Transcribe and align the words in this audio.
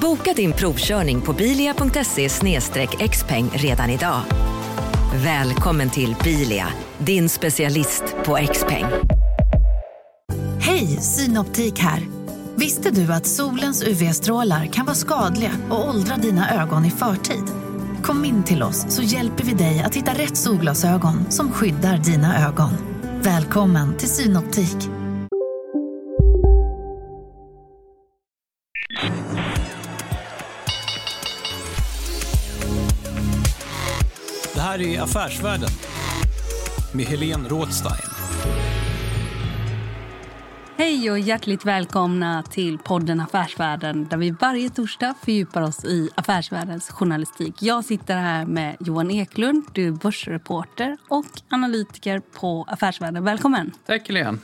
Boka 0.00 0.32
din 0.32 0.52
provkörning 0.52 1.20
på 1.20 1.32
bilia.se 1.32 2.28
xpeng 3.08 3.50
redan 3.52 3.90
idag. 3.90 4.20
Välkommen 5.14 5.90
till 5.90 6.16
Bilia, 6.24 6.66
din 6.98 7.28
specialist 7.28 8.02
på 8.24 8.38
XPeng. 8.52 8.84
Hej, 10.60 10.86
Synoptik 10.86 11.78
här. 11.78 12.00
Visste 12.54 12.90
du 12.90 13.12
att 13.12 13.26
solens 13.26 13.82
UV-strålar 13.82 14.66
kan 14.66 14.86
vara 14.86 14.96
skadliga 14.96 15.52
och 15.70 15.88
åldra 15.88 16.16
dina 16.16 16.62
ögon 16.62 16.84
i 16.84 16.90
förtid? 16.90 17.44
Kom 18.02 18.24
in 18.24 18.42
till 18.42 18.62
oss 18.62 18.86
så 18.88 19.02
hjälper 19.02 19.44
vi 19.44 19.52
dig 19.54 19.80
att 19.80 19.94
hitta 19.94 20.12
rätt 20.12 20.36
solglasögon 20.36 21.30
som 21.30 21.52
skyddar 21.52 21.98
dina 21.98 22.48
ögon. 22.48 22.70
Välkommen 23.22 23.96
till 23.96 24.08
Synoptik. 24.08 24.99
Det 34.54 34.60
här 34.60 34.82
är 34.82 35.02
Affärsvärlden 35.02 35.68
med 36.92 37.06
Helene 37.06 37.48
Rådstein. 37.48 38.10
Hej 40.76 41.10
och 41.10 41.18
hjärtligt 41.18 41.64
välkomna 41.64 42.42
till 42.42 42.78
podden 42.78 43.20
Affärsvärlden 43.20 44.08
där 44.08 44.16
vi 44.16 44.30
varje 44.30 44.70
torsdag 44.70 45.14
fördjupar 45.24 45.62
oss 45.62 45.84
i 45.84 46.10
affärsvärldens 46.14 46.90
journalistik. 46.90 47.62
Jag 47.62 47.84
sitter 47.84 48.16
här 48.16 48.46
med 48.46 48.76
Johan 48.80 49.10
Eklund, 49.10 49.64
du 49.72 49.86
är 49.86 49.92
börsreporter 49.92 50.96
och 51.08 51.26
analytiker 51.50 52.20
på 52.20 52.64
Affärsvärlden. 52.68 53.24
Välkommen! 53.24 53.72
Tack 53.86 54.08
Helene. 54.08 54.38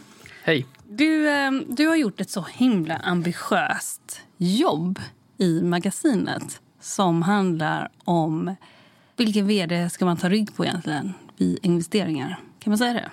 Hej. 0.44 0.66
Du, 0.88 1.28
eh, 1.28 1.50
du 1.68 1.86
har 1.86 1.96
gjort 1.96 2.20
ett 2.20 2.30
så 2.30 2.46
himla 2.52 2.96
ambitiöst 2.96 4.20
jobb 4.36 5.00
i 5.38 5.62
magasinet 5.62 6.60
som 6.80 7.22
handlar 7.22 7.88
om 8.04 8.54
vilken 9.16 9.46
vd 9.46 9.90
ska 9.90 10.04
man 10.04 10.16
ta 10.16 10.28
rygg 10.28 10.56
på 10.56 10.64
egentligen 10.64 11.12
vid 11.36 11.58
investeringar. 11.62 12.38
Kan 12.58 12.70
man 12.70 12.78
säga 12.78 12.92
det? 12.92 13.10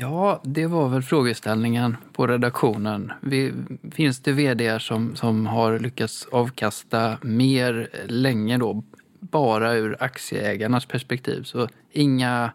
Ja, 0.00 0.40
det 0.44 0.66
var 0.66 0.88
väl 0.88 1.02
frågeställningen 1.02 1.96
på 2.12 2.26
redaktionen. 2.26 3.12
Vi, 3.20 3.52
finns 3.92 4.20
det 4.20 4.32
vd 4.32 4.80
som, 4.80 5.16
som 5.16 5.46
har 5.46 5.78
lyckats 5.78 6.26
avkasta 6.32 7.18
mer 7.22 7.88
länge 8.06 8.58
då, 8.58 8.82
bara 9.20 9.74
ur 9.74 9.96
aktieägarnas 10.00 10.86
perspektiv? 10.86 11.42
Så 11.42 11.68
inga 11.92 12.52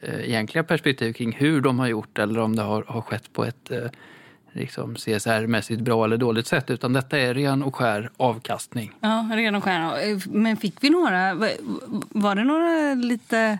eh, 0.00 0.20
egentliga 0.20 0.64
perspektiv 0.64 1.12
kring 1.12 1.32
hur 1.32 1.60
de 1.60 1.78
har 1.78 1.86
gjort 1.86 2.18
eller 2.18 2.40
om 2.40 2.56
det 2.56 2.62
har, 2.62 2.84
har 2.88 3.00
skett 3.00 3.32
på 3.32 3.44
ett 3.44 3.70
eh, 3.70 3.90
liksom 4.56 4.94
CSR-mässigt 4.94 5.82
bra 5.82 6.04
eller 6.04 6.16
dåligt 6.16 6.46
sätt, 6.46 6.70
utan 6.70 6.92
detta 6.92 7.18
är 7.18 7.34
ren 7.34 7.62
och 7.62 7.76
skär 7.76 8.10
avkastning. 8.16 8.92
Ja, 9.00 9.30
ren 9.32 9.54
och 9.54 9.64
skär. 9.64 10.28
Men 10.28 10.56
fick 10.56 10.74
vi 10.80 10.90
några... 10.90 11.34
Var 12.08 12.34
det 12.34 12.44
några 12.44 12.94
lite 12.94 13.58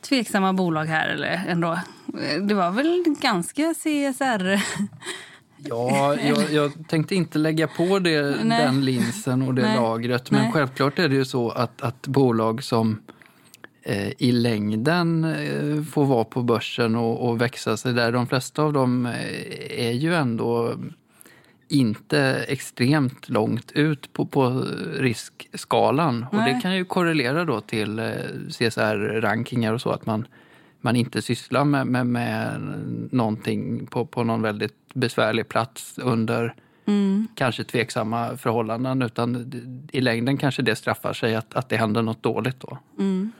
tveksamma 0.00 0.52
bolag 0.52 0.84
här 0.84 1.08
eller 1.08 1.44
ändå? 1.48 1.78
Det 2.48 2.54
var 2.54 2.70
väl 2.70 3.04
ganska 3.20 3.74
CSR... 3.74 4.60
Ja, 5.64 6.16
jag, 6.16 6.52
jag 6.52 6.72
tänkte 6.88 7.14
inte 7.14 7.38
lägga 7.38 7.68
på 7.68 7.98
det, 7.98 8.20
den 8.44 8.84
linsen 8.84 9.42
och 9.42 9.54
det 9.54 9.62
Nej. 9.62 9.76
lagret. 9.76 10.30
Men 10.30 10.42
Nej. 10.42 10.52
självklart 10.52 10.98
är 10.98 11.08
det 11.08 11.14
ju 11.14 11.24
så 11.24 11.50
att, 11.50 11.82
att 11.82 12.06
bolag 12.06 12.62
som 12.64 13.00
i 14.18 14.32
längden 14.32 15.24
eh, 15.24 15.82
får 15.82 16.04
vara 16.04 16.24
på 16.24 16.42
börsen 16.42 16.94
och, 16.96 17.28
och, 17.28 17.40
växa 17.40 17.76
sig 17.76 17.92
där. 17.92 18.12
De 18.12 18.26
flesta 18.26 18.62
av 18.62 18.72
dem 18.72 19.06
eh, 19.06 19.88
är 19.88 19.92
ju 19.92 20.14
ändå 20.14 20.74
inte 21.68 22.44
extremt 22.48 23.28
långt 23.28 23.72
ut 23.72 24.12
på, 24.12 24.26
på 24.26 24.64
riskskalan. 24.96 26.26
Nej. 26.32 26.40
Och 26.40 26.44
det 26.44 26.60
kan 26.62 26.76
ju 26.76 26.84
korrelera 26.84 27.44
då 27.44 27.60
till 27.60 27.98
eh, 27.98 28.06
CSR-rankingar 28.48 29.72
och 29.72 29.80
så, 29.80 29.90
att 29.90 30.06
man, 30.06 30.26
man 30.80 30.96
inte 30.96 31.22
sysslar 31.22 31.64
med, 31.64 31.86
med, 31.86 32.06
med 32.06 32.60
någonting 33.10 33.86
på, 33.86 34.06
på 34.06 34.24
någon 34.24 34.42
väldigt 34.42 34.94
besvärlig 34.94 35.48
plats 35.48 35.98
under 35.98 36.54
mm. 36.90 37.28
kanske 37.34 37.64
tveksamma 37.64 38.36
förhållanden. 38.36 39.02
Utan 39.02 39.52
i 39.92 40.00
längden 40.00 40.36
kanske 40.36 40.62
det 40.62 40.76
straffar 40.76 41.12
sig 41.12 41.34
att, 41.34 41.54
att 41.54 41.68
det 41.68 41.76
händer 41.76 42.02
något 42.02 42.22
dåligt 42.22 42.60
då. 42.60 42.78
Mm. 42.98 43.32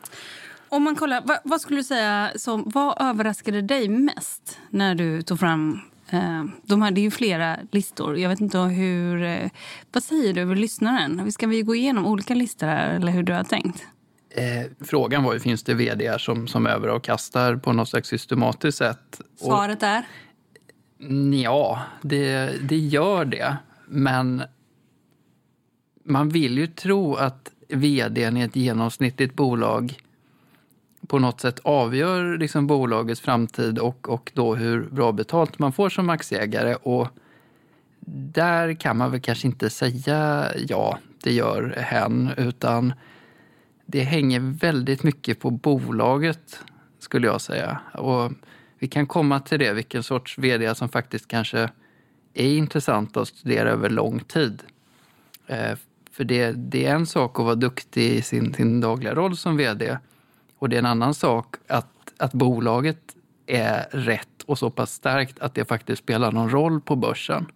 Om 0.69 0.83
man 0.83 0.97
kollar, 0.97 1.22
vad, 1.25 1.38
vad, 1.44 1.61
skulle 1.61 1.78
du 1.81 1.84
säga, 1.84 2.31
som, 2.37 2.62
vad 2.66 3.03
överraskade 3.03 3.62
dig 3.62 3.88
mest 3.88 4.59
när 4.71 4.94
du 4.94 5.22
tog 5.22 5.41
fram 5.41 5.81
Eh, 6.11 6.44
de 6.62 6.83
hade 6.83 7.00
ju 7.00 7.11
flera 7.11 7.59
listor. 7.72 8.19
Jag 8.19 8.28
vet 8.28 8.41
inte 8.41 8.59
hur... 8.59 9.22
Eh, 9.22 9.50
vad 9.93 10.03
säger 10.03 10.34
du 10.34 10.41
över 10.41 10.56
lyssnaren? 10.56 11.32
Ska 11.32 11.47
vi 11.47 11.62
gå 11.62 11.75
igenom 11.75 12.06
olika 12.06 12.34
listor 12.34 12.67
här, 12.67 12.94
eller 12.94 13.12
hur 13.12 13.22
du 13.22 13.32
har 13.32 13.44
tänkt? 13.44 13.87
Eh, 14.31 14.71
frågan 14.84 15.25
var 15.25 15.32
ju, 15.34 15.41
finns 15.41 15.62
det 15.62 15.75
vd 15.75 16.19
som, 16.19 16.49
som 16.49 16.67
överavkastar 16.67 17.56
på 17.56 17.72
något 17.72 17.88
slags 17.88 18.09
systematiskt 18.09 18.78
sätt? 18.78 19.21
Svaret 19.37 19.82
är? 19.82 20.05
Ja, 21.43 21.83
det, 22.03 22.55
det 22.69 22.78
gör 22.78 23.25
det. 23.25 23.56
Men 23.87 24.43
man 26.05 26.28
vill 26.28 26.59
ju 26.59 26.66
tro 26.66 27.15
att 27.15 27.50
vdn 27.69 28.37
i 28.37 28.43
ett 28.43 28.56
genomsnittligt 28.56 29.34
bolag 29.34 29.99
på 31.06 31.19
något 31.19 31.41
sätt 31.41 31.61
avgör 31.65 32.38
liksom 32.38 32.66
bolagets 32.66 33.21
framtid 33.21 33.78
och, 33.78 34.09
och 34.09 34.31
då 34.34 34.55
hur 34.55 34.83
bra 34.83 35.12
betalt 35.12 35.59
man 35.59 35.72
får 35.72 35.88
som 35.88 36.11
aktieägare. 36.11 36.75
Och 36.75 37.09
där 38.32 38.75
kan 38.75 38.97
man 38.97 39.11
väl 39.11 39.21
kanske 39.21 39.47
inte 39.47 39.71
säga 39.71 40.47
ja, 40.69 40.99
det 41.22 41.32
gör 41.32 41.75
hen, 41.77 42.31
utan 42.37 42.93
det 43.87 44.00
hänger 44.00 44.41
väldigt 44.41 45.03
mycket 45.03 45.41
på 45.41 45.50
bolaget, 45.50 46.61
skulle 46.99 47.27
jag 47.27 47.41
säga. 47.41 47.81
Och 47.94 48.32
vi 48.81 48.89
kan 48.89 49.07
komma 49.07 49.41
till 49.41 49.59
det, 49.59 49.73
vilken 49.73 50.03
sorts 50.03 50.39
vd 50.39 50.75
som 50.75 50.89
faktiskt 50.89 51.29
kanske 51.29 51.71
är 52.35 52.57
intressant 52.57 53.17
att 53.17 53.29
studera 53.29 53.71
över 53.71 53.91
lång 53.91 54.21
tid. 54.21 54.63
Eh, 55.47 55.79
för 56.11 56.25
det, 56.25 56.53
det 56.53 56.87
är 56.87 56.95
en 56.95 57.07
sak 57.07 57.39
att 57.39 57.45
vara 57.45 57.55
duktig 57.55 58.11
i 58.11 58.23
sin, 58.23 58.55
sin 58.55 58.81
dagliga 58.81 59.15
roll 59.15 59.37
som 59.37 59.57
vd. 59.57 59.99
Och 60.59 60.69
det 60.69 60.77
är 60.77 60.79
en 60.79 60.87
annan 60.87 61.15
sak 61.15 61.57
att, 61.67 62.13
att 62.17 62.33
bolaget 62.33 63.17
är 63.47 63.89
rätt 63.91 64.43
och 64.47 64.59
så 64.59 64.71
pass 64.71 64.93
starkt 64.93 65.39
att 65.39 65.55
det 65.55 65.65
faktiskt 65.65 66.03
spelar 66.03 66.33
någon 66.33 66.51
roll 66.51 66.81
på 66.81 66.97
börsen. 66.97 67.47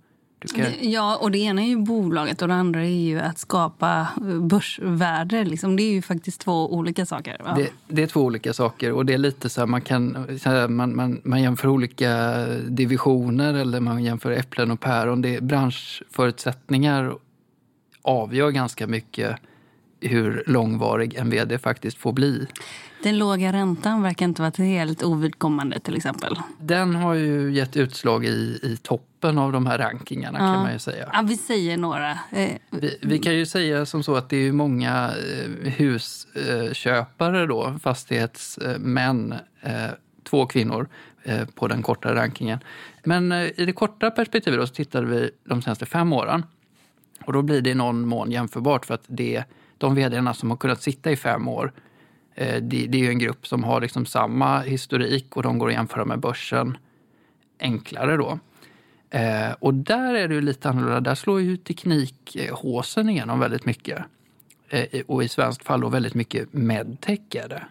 Kan... 0.53 0.67
Ja, 0.81 1.17
och 1.17 1.31
det 1.31 1.39
ena 1.39 1.63
är 1.63 1.67
ju 1.67 1.77
bolaget 1.77 2.43
och 2.43 2.49
det 2.49 2.55
andra 2.55 2.81
är 2.81 3.05
ju 3.09 3.21
att 3.21 3.39
skapa 3.39 4.09
börsvärde. 4.41 5.45
Liksom. 5.45 5.77
Det 5.77 5.83
är 5.83 5.93
ju 5.93 6.03
faktiskt 6.03 6.41
två 6.41 6.75
olika 6.75 7.07
saker. 7.07 7.41
Ja. 7.45 7.55
Det, 7.57 7.71
det, 7.89 8.03
är 8.03 8.07
två 8.07 8.21
olika 8.21 8.53
saker 8.53 8.93
och 8.93 9.07
det 9.07 9.15
är 9.15 9.19
lite 9.19 9.49
så 9.49 9.61
här, 9.61 9.67
man 9.67 9.81
kan 9.81 10.27
man, 10.69 10.97
man, 10.97 11.21
man 11.25 11.43
jämför 11.43 11.69
olika 11.69 12.45
divisioner 12.69 13.55
eller 13.55 13.81
man 13.81 14.05
jämför 14.05 14.33
äpplen 14.33 14.71
och 14.71 14.81
päron. 14.81 15.23
Det 15.23 15.37
är 15.37 15.41
branschförutsättningar 15.41 17.15
avgör 18.03 18.51
ganska 18.51 18.87
mycket 18.87 19.37
hur 20.01 20.43
långvarig 20.47 21.15
en 21.15 21.31
vd 21.31 21.59
faktiskt 21.59 21.99
får 21.99 22.13
bli. 22.13 22.47
Den 23.05 23.19
låga 23.19 23.53
räntan 23.53 24.03
verkar 24.03 24.27
inte 24.27 24.43
vara 24.43 24.65
helt 24.65 25.03
ovidkommande 25.03 25.81
till 25.81 25.97
exempel. 25.97 26.37
Den 26.59 26.95
har 26.95 27.15
ju 27.15 27.53
gett 27.53 27.77
utslag 27.77 28.25
i, 28.25 28.61
i 28.63 28.79
toppen 28.83 29.39
av 29.39 29.53
de 29.53 29.67
här 29.67 29.79
rankingarna 29.79 30.39
ja. 30.39 30.55
kan 30.55 30.63
man 30.63 30.73
ju 30.73 30.79
säga. 30.79 31.11
Ja, 31.13 31.23
vi 31.29 31.37
säger 31.37 31.77
några. 31.77 32.11
Eh, 32.11 32.51
vi, 32.71 32.99
vi, 33.03 33.19
kan 33.19 33.35
ju 33.35 33.47
säga 33.47 33.87
som 33.87 34.03
så 34.03 34.17
att 34.17 34.29
det 34.29 34.37
är 34.37 34.53
många 34.53 35.11
eh, 35.65 35.73
husköpare 35.73 37.47
då, 37.47 37.79
fastighetsmän, 37.83 39.35
eh, 39.61 39.73
två 40.23 40.47
kvinnor 40.47 40.89
på 41.55 41.69
den 41.69 41.83
korta 41.83 42.15
rankingen. 42.15 42.59
Men 43.05 43.33
i 43.33 43.65
det 43.67 43.73
korta 43.73 44.11
perspektivet 44.11 44.61
då 44.61 44.67
så 44.67 44.75
tittade 44.75 45.07
vi 45.07 45.31
de 45.45 45.63
senaste 45.63 45.87
fem 45.87 46.13
åren. 46.13 46.43
Och 47.25 47.33
då 47.33 47.43
blir 47.43 47.61
det 47.61 47.71
i 47.71 47.75
någon 47.75 48.07
mån 48.09 48.31
jämförbart 48.31 48.87
för 48.87 48.95
att 48.95 49.05
det 49.07 49.45
de 49.79 49.95
vdarna 49.95 50.35
som 50.35 50.51
har 50.51 50.57
kunnat 50.57 50.83
sitta 50.83 51.11
i 51.11 51.17
fem 51.17 51.49
år, 51.49 51.73
eh, 52.35 52.63
det, 52.63 52.87
det 52.87 52.99
är 52.99 53.03
ju 53.03 53.09
en 53.09 53.19
grupp 53.19 53.47
som 53.47 53.65
har 53.65 53.81
liksom 53.81 54.07
samma 54.07 54.61
historik 54.61 55.37
och 55.37 55.43
de 55.43 55.59
går 55.59 55.69
att 55.69 55.75
jämföra 55.75 56.05
med 56.05 56.21
börsen 56.21 56.77
enklare 57.61 58.17
då. 58.17 58.39
Eh, 59.11 59.53
och 59.59 59.75
där 59.75 60.15
är 60.15 60.29
det 60.29 60.35
ju 60.35 60.41
lite 60.41 60.69
annorlunda. 60.69 61.01
Där 61.01 61.15
slår 61.15 61.41
ju 61.41 61.57
teknikhåsen 61.57 63.09
igenom 63.09 63.41
väldigt 63.41 63.65
mycket. 63.65 64.05
Eh, 64.69 65.01
och 65.07 65.25
i 65.25 65.29
svenskt 65.29 65.65
fall 65.65 65.81
då 65.81 65.89
väldigt 65.89 66.15
mycket 66.15 66.53
medtech 66.53 67.21
är 67.31 67.49
det. 67.49 67.65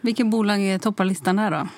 Vilken 0.00 0.30
bolag 0.30 0.82
toppar 0.82 1.04
listan 1.04 1.36
där 1.36 1.50
då? 1.50 1.68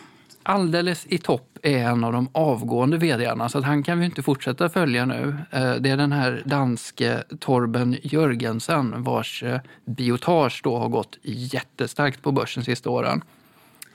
Alldeles 0.43 1.07
i 1.07 1.19
topp 1.19 1.56
är 1.67 1.89
en 1.89 2.05
av 2.05 2.13
de 2.13 2.29
avgående 2.33 2.99
vdarna 2.99 3.49
så 3.49 3.59
att 3.59 3.65
han 3.65 3.83
kan 3.83 3.99
vi 3.99 4.05
inte 4.05 4.23
fortsätta 4.23 4.69
följa 4.69 5.07
nu. 5.07 5.37
Eh, 5.51 5.75
det 5.75 5.91
är 5.91 5.97
den 5.97 6.13
här 6.13 6.43
danske 6.45 7.23
Torben 7.41 7.97
Jörgensen 8.03 9.03
vars 9.03 9.43
eh, 9.43 9.61
biotage 9.85 10.61
då 10.65 10.79
har 10.79 10.89
gått 10.89 11.19
jättestarkt 11.23 12.23
på 12.23 12.33
börsen 12.33 12.65
sista 12.65 12.91
åren. 12.91 13.23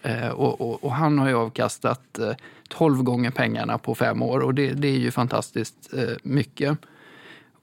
Eh, 0.02 0.30
och, 0.30 0.62
och, 0.62 0.84
och, 0.84 0.92
han 0.92 1.20
har 1.20 1.28
ju 1.28 1.36
avkastat 1.36 2.20
12 2.70 3.04
gånger 3.04 3.32
pengarna 3.32 3.78
på 3.78 3.96
fem 3.96 4.22
år 4.22 4.40
och 4.40 4.54
det, 4.54 4.74
det 4.74 4.88
är 4.88 5.00
ju 5.00 5.12
fantastiskt 5.12 5.94
mycket. 6.24 6.78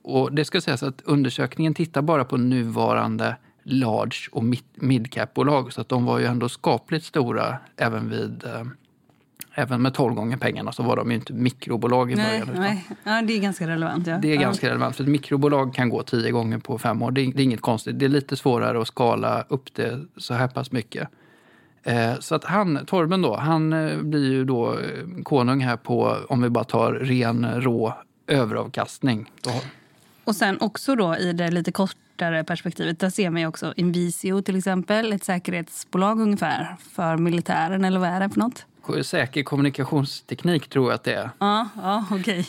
Och 0.01 0.33
det 0.33 0.45
ska 0.45 0.61
sägas 0.61 0.83
att 0.83 1.01
undersökningen 1.01 1.73
tittar 1.73 2.01
bara 2.01 2.25
på 2.25 2.37
nuvarande 2.37 3.35
large 3.63 4.29
och 4.31 4.43
midcap-bolag 4.75 5.73
så 5.73 5.81
att 5.81 5.89
de 5.89 6.05
var 6.05 6.19
ju 6.19 6.25
ändå 6.25 6.49
skapligt 6.49 7.05
stora 7.05 7.57
även 7.77 8.09
vid 8.09 8.43
även 9.59 9.81
med 9.81 9.93
12 9.93 10.13
gånger 10.13 10.37
pengarna 10.37 10.71
så 10.71 10.83
var 10.83 10.95
de 10.95 11.11
ju 11.11 11.15
inte 11.15 11.33
mikrobolag 11.33 12.11
i 12.11 12.15
nej, 12.15 12.39
början. 12.39 12.61
Nej. 12.61 12.87
Ja, 13.03 13.21
det 13.21 13.33
är 13.33 13.39
ganska 13.39 13.67
relevant. 13.67 14.07
Ja. 14.07 14.17
Det 14.17 14.33
är 14.33 14.37
ganska 14.37 14.67
ja. 14.67 14.71
relevant. 14.71 14.95
För 14.95 15.03
ett 15.03 15.09
mikrobolag 15.09 15.73
kan 15.73 15.89
gå 15.89 16.03
10 16.03 16.31
gånger 16.31 16.57
på 16.57 16.77
fem 16.77 17.01
år. 17.01 17.11
Det 17.11 17.21
är, 17.21 17.33
det 17.33 17.41
är, 17.41 17.43
inget 17.43 17.61
konstigt. 17.61 17.99
Det 17.99 18.05
är 18.05 18.09
lite 18.09 18.35
svårare 18.35 18.81
att 18.81 18.87
skala 18.87 19.43
upp 19.47 19.73
det 19.73 19.99
så 20.17 20.33
här 20.33 20.47
pass 20.47 20.71
mycket. 20.71 21.09
Eh, 21.83 22.19
så 22.19 22.35
att 22.35 22.43
han, 22.43 22.85
Torben 22.85 23.21
då, 23.21 23.35
han 23.35 23.73
eh, 23.73 23.97
blir 23.97 24.31
ju 24.31 24.45
då 24.45 24.73
eh, 24.73 25.23
konung 25.23 25.61
här 25.61 25.77
på, 25.77 26.17
om 26.29 26.41
vi 26.41 26.49
bara 26.49 26.63
tar 26.63 26.93
ren 26.93 27.61
rå 27.61 27.93
överavkastning. 28.27 29.31
Då. 29.41 29.51
Och 30.23 30.35
sen 30.35 30.61
också 30.61 30.95
då 30.95 31.15
i 31.17 31.33
det 31.33 31.51
lite 31.51 31.71
kortare 31.71 32.43
perspektivet, 32.43 32.99
där 32.99 33.09
ser 33.09 33.29
man 33.29 33.41
ju 33.41 33.47
också 33.47 33.73
Invisio 33.75 34.41
till 34.41 34.55
exempel, 34.55 35.13
ett 35.13 35.23
säkerhetsbolag 35.23 36.21
ungefär 36.21 36.75
för 36.91 37.17
militären, 37.17 37.85
eller 37.85 37.99
vad 37.99 38.09
är 38.09 38.19
det 38.19 38.29
för 38.29 38.39
något? 38.39 38.65
Säker 39.03 39.43
kommunikationsteknik 39.43 40.69
tror 40.69 40.89
jag 40.89 40.95
att 40.95 41.03
det 41.03 41.13
är. 41.13 41.29
Ja, 41.39 41.69
ja 41.75 42.05
okej. 42.11 42.45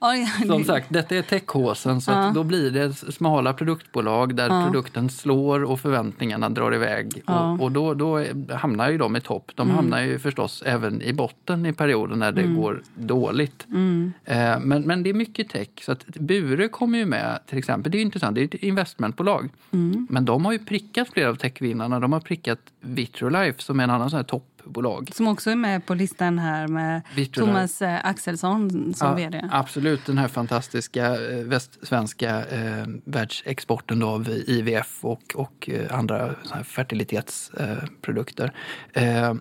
Som 0.46 0.64
sagt, 0.64 0.86
detta 0.88 1.16
är 1.16 1.22
techhåsen 1.22 2.00
så 2.00 2.10
ja. 2.10 2.32
då 2.34 2.44
blir 2.44 2.70
det 2.70 2.92
smala 2.94 3.52
produktbolag 3.52 4.36
där 4.36 4.48
ja. 4.48 4.64
produkten 4.64 5.10
slår 5.10 5.64
och 5.64 5.80
förväntningarna 5.80 6.48
drar 6.48 6.74
iväg. 6.74 7.22
Ja. 7.26 7.52
Och, 7.52 7.60
och, 7.60 7.72
då, 7.72 7.94
då 7.94 8.24
hamnar 8.54 8.90
ju 8.90 8.98
de 8.98 9.16
i 9.16 9.20
topp. 9.20 9.52
De 9.54 9.62
mm. 9.62 9.76
hamnar 9.76 10.00
ju 10.00 10.18
förstås 10.18 10.62
även 10.66 11.02
i 11.02 11.12
botten 11.12 11.66
i 11.66 11.72
perioder 11.72 12.16
när 12.16 12.32
det 12.32 12.42
mm. 12.42 12.56
går 12.56 12.82
dåligt. 12.94 13.66
Mm. 13.68 14.12
Eh, 14.24 14.60
men, 14.60 14.82
men 14.82 15.02
det 15.02 15.10
är 15.10 15.14
mycket 15.14 15.48
tech. 15.48 15.68
Så 15.80 15.92
att 15.92 16.04
Bure 16.04 16.68
kommer 16.68 16.98
ju 16.98 17.06
med 17.06 17.38
till 17.46 17.58
exempel. 17.58 17.92
Det 17.92 17.98
är 17.98 18.02
intressant, 18.02 18.34
det 18.34 18.40
är 18.40 18.44
ett 18.44 18.54
investmentbolag. 18.54 19.48
Mm. 19.70 20.06
Men 20.10 20.24
de 20.24 20.44
har 20.44 20.52
ju 20.52 20.58
prickat 20.58 21.08
flera 21.08 21.28
av 21.28 21.34
techvinnarna. 21.34 22.00
De 22.00 22.12
har 22.12 22.20
prickat 22.20 22.58
Vitrolife 22.80 23.62
som 23.62 23.80
är 23.80 23.84
en 23.84 23.90
annan 23.90 24.10
sån 24.10 24.16
här 24.16 24.24
topp 24.24 24.47
bolag. 24.68 25.10
Som 25.14 25.28
också 25.28 25.50
är 25.50 25.56
med 25.56 25.86
på 25.86 25.94
listan 25.94 26.38
här 26.38 26.68
med 26.68 27.02
Virtual 27.14 27.46
Thomas 27.46 27.82
eh, 27.82 28.00
Axelsson 28.04 28.94
som 28.94 29.08
ja, 29.08 29.14
vd. 29.14 29.48
Absolut, 29.50 30.06
den 30.06 30.18
här 30.18 30.28
fantastiska 30.28 31.06
eh, 31.06 31.44
västsvenska 31.44 32.46
eh, 32.46 32.86
världsexporten 33.04 34.02
av 34.02 34.28
IVF 34.28 35.04
och, 35.04 35.34
och 35.34 35.70
eh, 35.70 35.98
andra 35.98 36.34
fertilitetsprodukter. 36.64 38.52
Eh, 38.92 39.34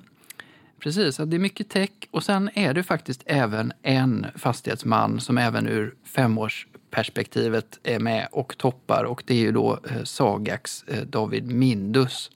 Precis, 0.79 1.17
det 1.17 1.37
är 1.37 1.39
mycket 1.39 1.69
tech 1.69 1.89
och 2.11 2.23
sen 2.23 2.49
är 2.53 2.73
det 2.73 2.83
faktiskt 2.83 3.23
även 3.25 3.73
en 3.81 4.25
fastighetsman 4.35 5.19
som 5.19 5.37
även 5.37 5.67
ur 5.67 5.95
femårsperspektivet 6.03 7.79
är 7.83 7.99
med 7.99 8.27
och 8.31 8.57
toppar 8.57 9.03
och 9.03 9.23
det 9.25 9.33
är 9.33 9.39
ju 9.39 9.51
då 9.51 9.79
Sagax 10.03 10.85
David 11.09 11.51
Mindus. 11.51 12.31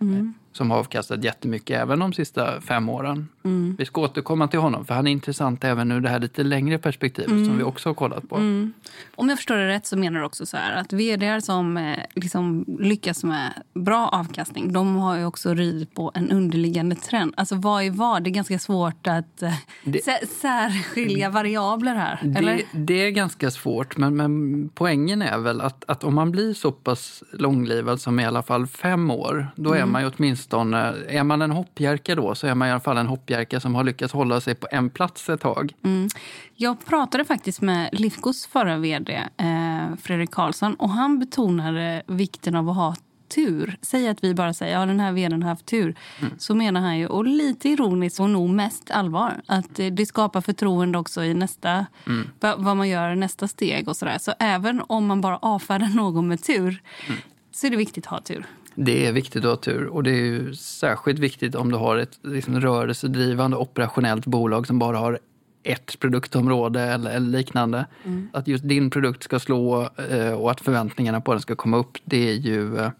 Mm 0.00 0.34
som 0.52 0.70
har 0.70 0.78
avkastat 0.78 1.24
jättemycket 1.24 1.80
även 1.80 1.98
de 1.98 2.12
sista 2.12 2.60
fem 2.60 2.88
åren. 2.88 3.28
Mm. 3.44 3.76
Vi 3.78 3.84
ska 3.84 4.00
återkomma 4.00 4.48
till 4.48 4.58
honom 4.58 4.84
för 4.84 4.94
han 4.94 5.06
är 5.06 5.10
intressant 5.10 5.64
även 5.64 5.92
ur 5.92 6.00
det 6.00 6.08
här 6.08 6.18
lite 6.18 6.42
längre 6.42 6.78
perspektivet 6.78 7.30
mm. 7.30 7.44
som 7.44 7.56
vi 7.56 7.62
också 7.62 7.88
har 7.88 7.94
kollat 7.94 8.28
på. 8.28 8.36
Mm. 8.36 8.72
Om 9.14 9.28
jag 9.28 9.38
förstår 9.38 9.56
det 9.56 9.68
rätt 9.68 9.86
så 9.86 9.96
menar 9.96 10.20
du 10.20 10.26
också 10.26 10.46
så 10.46 10.56
här 10.56 10.76
att 10.76 10.92
vd 10.92 11.40
som 11.40 11.76
eh, 11.76 11.98
liksom 12.14 12.64
lyckas 12.80 13.24
med 13.24 13.52
bra 13.74 14.08
avkastning 14.08 14.72
de 14.72 14.96
har 14.96 15.16
ju 15.16 15.24
också 15.24 15.54
ridit 15.54 15.94
på 15.94 16.12
en 16.14 16.30
underliggande 16.30 16.96
trend. 16.96 17.34
Alltså 17.36 17.54
vad 17.54 17.82
är 17.82 17.90
vad? 17.90 18.22
Det 18.22 18.30
är 18.30 18.32
ganska 18.32 18.58
svårt 18.58 19.06
att 19.06 19.42
eh, 19.42 19.54
det, 19.84 20.28
särskilja 20.28 21.30
variabler 21.30 21.94
här. 21.94 22.20
Det, 22.22 22.64
det, 22.72 23.06
är 23.06 23.10
ganska 23.10 23.50
svårt 23.50 23.96
men, 23.96 24.16
men 24.16 24.68
poängen 24.74 25.22
är 25.22 25.38
väl 25.38 25.60
att, 25.60 25.84
att 25.86 26.04
om 26.04 26.14
man 26.14 26.30
blir 26.30 26.54
så 26.54 26.72
pass 26.72 27.22
långlivad 27.32 28.00
som 28.00 28.20
i 28.20 28.24
alla 28.24 28.42
fall 28.42 28.66
fem 28.66 29.10
år 29.10 29.48
då 29.56 29.72
är 29.72 29.76
mm. 29.76 29.92
man 29.92 30.02
ju 30.02 30.10
åtminstone 30.16 30.39
åtminstone, 30.40 30.94
är 31.08 31.24
man 31.24 31.42
en 31.42 31.50
hoppjerka 31.50 32.14
då 32.14 32.34
så 32.34 32.46
är 32.46 32.54
man 32.54 32.68
i 32.68 32.70
alla 32.70 32.80
fall 32.80 32.98
en 32.98 33.06
hoppjerka 33.06 33.60
som 33.60 33.74
har 33.74 33.84
lyckats 33.84 34.12
hålla 34.12 34.40
sig 34.40 34.54
på 34.54 34.68
en 34.70 34.90
plats 34.90 35.28
ett 35.28 35.40
tag. 35.40 35.72
Mm. 35.84 36.08
Jag 36.56 36.86
pratade 36.86 37.24
faktiskt 37.24 37.60
med 37.60 37.88
Lifcos 37.92 38.46
förra 38.46 38.76
vd 38.76 39.20
eh, 39.36 39.96
Fredrik 40.02 40.30
Karlsson 40.30 40.74
och 40.74 40.90
han 40.90 41.18
betonade 41.18 42.02
vikten 42.06 42.56
av 42.56 42.68
att 42.68 42.76
ha 42.76 42.94
tur. 43.34 43.76
Säg 43.82 44.08
att 44.08 44.24
vi 44.24 44.34
bara 44.34 44.54
säger 44.54 44.80
ja 44.80 44.86
den 44.86 45.00
här 45.00 45.12
vdn 45.12 45.42
har 45.42 45.50
haft 45.50 45.66
tur. 45.66 45.94
Mm. 46.20 46.32
Så 46.38 46.54
menar 46.54 46.80
han 46.80 46.98
ju, 46.98 47.06
och 47.06 47.24
lite 47.24 47.68
ironiskt 47.68 48.20
och 48.20 48.30
nog 48.30 48.50
mest 48.50 48.90
allvar, 48.90 49.42
att 49.46 49.74
det 49.92 50.06
skapar 50.06 50.40
förtroende 50.40 50.98
också 50.98 51.24
i 51.24 51.34
nästa, 51.34 51.86
mm. 52.06 52.28
vad 52.40 52.76
man 52.76 52.88
gör 52.88 53.14
nästa 53.14 53.48
steg 53.48 53.88
och 53.88 53.96
sådär. 53.96 54.18
Så 54.18 54.32
även 54.38 54.82
om 54.86 55.06
man 55.06 55.20
bara 55.20 55.36
avfärdar 55.36 55.88
någon 55.94 56.28
med 56.28 56.42
tur 56.42 56.82
mm. 57.06 57.20
så 57.52 57.66
är 57.66 57.70
det 57.70 57.76
viktigt 57.76 58.06
att 58.06 58.10
ha 58.10 58.20
tur. 58.20 58.46
Det 58.74 59.06
är 59.06 59.12
viktigt 59.12 59.44
att 59.44 59.50
ha 59.50 59.56
tur 59.56 59.86
och 59.86 60.02
det 60.02 60.10
är 60.10 60.24
ju 60.24 60.54
särskilt 60.54 61.18
viktigt 61.18 61.54
om 61.54 61.72
du 61.72 61.76
har 61.76 61.96
ett 61.96 62.18
liksom, 62.22 62.60
rörelsedrivande 62.60 63.56
operationellt 63.56 64.26
bolag 64.26 64.66
som 64.66 64.78
bara 64.78 64.98
har 64.98 65.18
ett 65.62 65.98
produktområde 66.00 66.80
eller, 66.80 67.10
eller 67.10 67.38
liknande. 67.38 67.86
Mm. 68.04 68.28
Att 68.32 68.48
just 68.48 68.68
din 68.68 68.90
produkt 68.90 69.22
ska 69.22 69.38
slå 69.38 69.90
eh, 70.10 70.32
och 70.32 70.50
att 70.50 70.60
förväntningarna 70.60 71.20
på 71.20 71.32
den 71.32 71.40
ska 71.40 71.56
komma 71.56 71.76
upp, 71.76 71.98
det 72.04 72.28
är 72.28 72.34
ju 72.34 72.78
eh, 72.78 72.90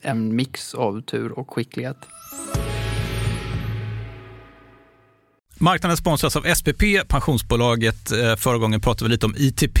en 0.00 0.36
mix 0.36 0.74
av 0.74 1.00
tur 1.00 1.38
och 1.38 1.54
skicklighet. 1.54 1.96
Marknaden 5.60 5.96
sponsras 5.96 6.36
av 6.36 6.42
SPP, 6.54 6.82
pensionsbolaget. 7.08 8.12
Eh, 8.12 8.36
förra 8.36 8.58
gången 8.58 8.80
pratade 8.80 9.08
vi 9.08 9.10
lite 9.10 9.26
om 9.26 9.34
ITP 9.36 9.80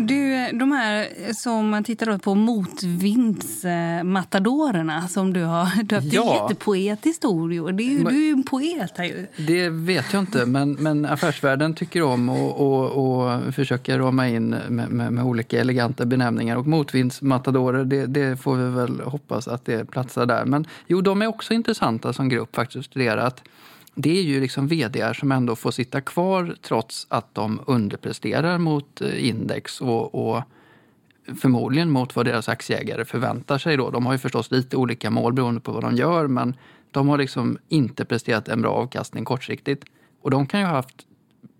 Du, 0.00 0.50
de 0.52 0.72
här 0.72 1.08
som 1.32 1.68
man 1.68 1.84
tittar 1.84 2.18
på 2.18 2.34
motvindsmatadorerna 2.34 5.08
som 5.08 5.32
du 5.32 5.44
har 5.44 5.82
döpt. 5.82 6.12
Ja. 6.12 6.22
Det 6.22 6.28
är 6.30 6.42
jättepoetiskt 6.42 7.24
ord. 7.24 7.50
Du 7.50 8.06
är 8.06 8.10
ju 8.10 8.30
en 8.30 8.42
poet 8.42 8.92
här 8.96 9.04
ju. 9.04 9.26
Det 9.36 9.68
vet 9.68 10.12
jag 10.12 10.22
inte, 10.22 10.46
men, 10.46 10.72
men 10.72 11.04
affärsvärlden 11.04 11.74
tycker 11.74 12.02
om 12.02 12.28
att 12.28 12.38
och, 12.38 12.90
och 12.90 13.54
försöka 13.54 13.98
rama 13.98 14.28
in 14.28 14.48
med, 14.48 14.90
med, 14.90 15.12
med, 15.12 15.24
olika 15.24 15.60
eleganta 15.60 16.06
benämningar. 16.06 16.56
Och 16.56 16.66
motvindsmatadorer, 16.66 17.84
det, 17.84 18.06
det, 18.06 18.36
får 18.36 18.56
vi 18.56 18.70
väl 18.70 19.00
hoppas 19.00 19.48
att 19.48 19.64
det 19.64 19.90
platsar 19.90 20.26
där. 20.26 20.44
Men 20.44 20.66
jo, 20.86 21.00
de 21.00 21.22
är 21.22 21.26
också 21.26 21.54
intressanta 21.54 22.12
som 22.12 22.28
grupp 22.28 22.56
faktiskt 22.56 22.78
att 22.78 22.84
studera. 22.84 23.30
Det 24.00 24.18
är 24.18 24.22
ju 24.22 24.40
liksom 24.40 24.68
vd 24.68 25.14
som 25.14 25.32
ändå 25.32 25.56
får 25.56 25.70
sitta 25.70 26.00
kvar 26.00 26.56
trots 26.62 27.06
att 27.10 27.34
de 27.34 27.60
underpresterar 27.66 28.58
mot 28.58 29.00
eh, 29.00 29.28
index 29.28 29.80
och, 29.80 30.14
och 30.14 30.42
förmodligen 31.40 31.90
mot 31.90 32.16
vad 32.16 32.26
deras 32.26 32.48
aktieägare 32.48 33.04
förväntar 33.04 33.58
sig. 33.58 33.76
Då. 33.76 33.90
De 33.90 34.06
har 34.06 34.12
ju 34.12 34.18
förstås 34.18 34.50
lite 34.50 34.76
olika 34.76 35.10
mål 35.10 35.32
beroende 35.32 35.60
på 35.60 35.72
vad 35.72 35.82
de 35.82 35.96
gör 35.96 36.26
men 36.26 36.56
de 36.90 37.08
har 37.08 37.18
liksom 37.18 37.58
inte 37.68 38.04
presterat 38.04 38.48
en 38.48 38.62
bra 38.62 38.72
avkastning 38.72 39.24
kortsiktigt. 39.24 39.84
Och 40.22 40.30
de 40.30 40.46
kan 40.46 40.60
ju 40.60 40.66
ha 40.66 40.72
haft 40.72 41.06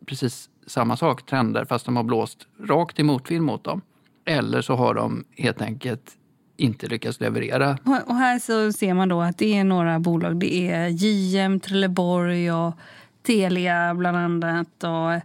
precis 0.07 0.49
samma 0.66 0.97
sak, 0.97 1.26
trender, 1.26 1.64
fast 1.64 1.85
de 1.85 1.97
har 1.97 2.04
blåst 2.04 2.47
rakt 2.68 2.99
i 2.99 3.02
motvind 3.02 3.45
mot 3.45 3.64
dem. 3.64 3.80
Eller 4.25 4.62
så 4.62 4.75
har 4.75 4.95
de 4.95 5.25
helt 5.37 5.62
enkelt 5.62 6.18
inte 6.59 6.87
lyckas 6.87 7.21
leverera. 7.21 7.79
Och 8.07 8.15
här 8.15 8.38
så 8.38 8.73
ser 8.73 8.95
man 8.95 9.09
då 9.09 9.21
att 9.21 9.38
det 9.38 9.57
är 9.57 9.65
några 9.65 9.99
bolag. 9.99 10.37
Det 10.37 10.69
är 10.69 10.88
JM, 10.88 11.61
Trelleborg 11.61 12.53
och 12.53 12.75
Telia 13.23 13.95
bland 13.95 14.17
annat 14.17 14.85
och 14.85 15.23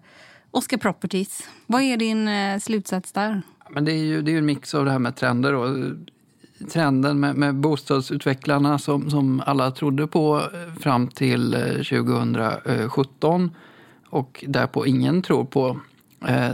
Oscar 0.52 0.78
Properties. 0.78 1.50
Vad 1.68 1.82
är 1.82 1.98
din 1.98 2.28
eh, 2.28 2.60
slutsats 2.60 3.12
där? 3.12 3.42
Men 3.70 3.86
det 3.86 3.92
är 3.92 4.04
ju 4.04 4.22
det 4.22 4.34
är 4.34 4.38
en 4.38 4.46
mix 4.46 4.76
av 4.76 4.86
det 4.86 4.92
här 4.92 5.00
med 5.00 5.16
trender. 5.16 5.54
Och 5.54 5.78
trenden 6.72 7.20
med, 7.20 7.36
med 7.36 7.56
bostadsutvecklarna 7.56 8.80
som, 8.80 9.10
som 9.10 9.44
alla 9.46 9.72
trodde 9.72 10.08
på 10.08 10.38
eh, 10.38 10.82
fram 10.82 11.08
till 11.08 11.52
2017 11.52 13.44
eh, 13.44 13.50
och 14.10 14.44
därpå 14.48 14.86
ingen 14.86 15.22
tror 15.22 15.46
på. 15.46 15.80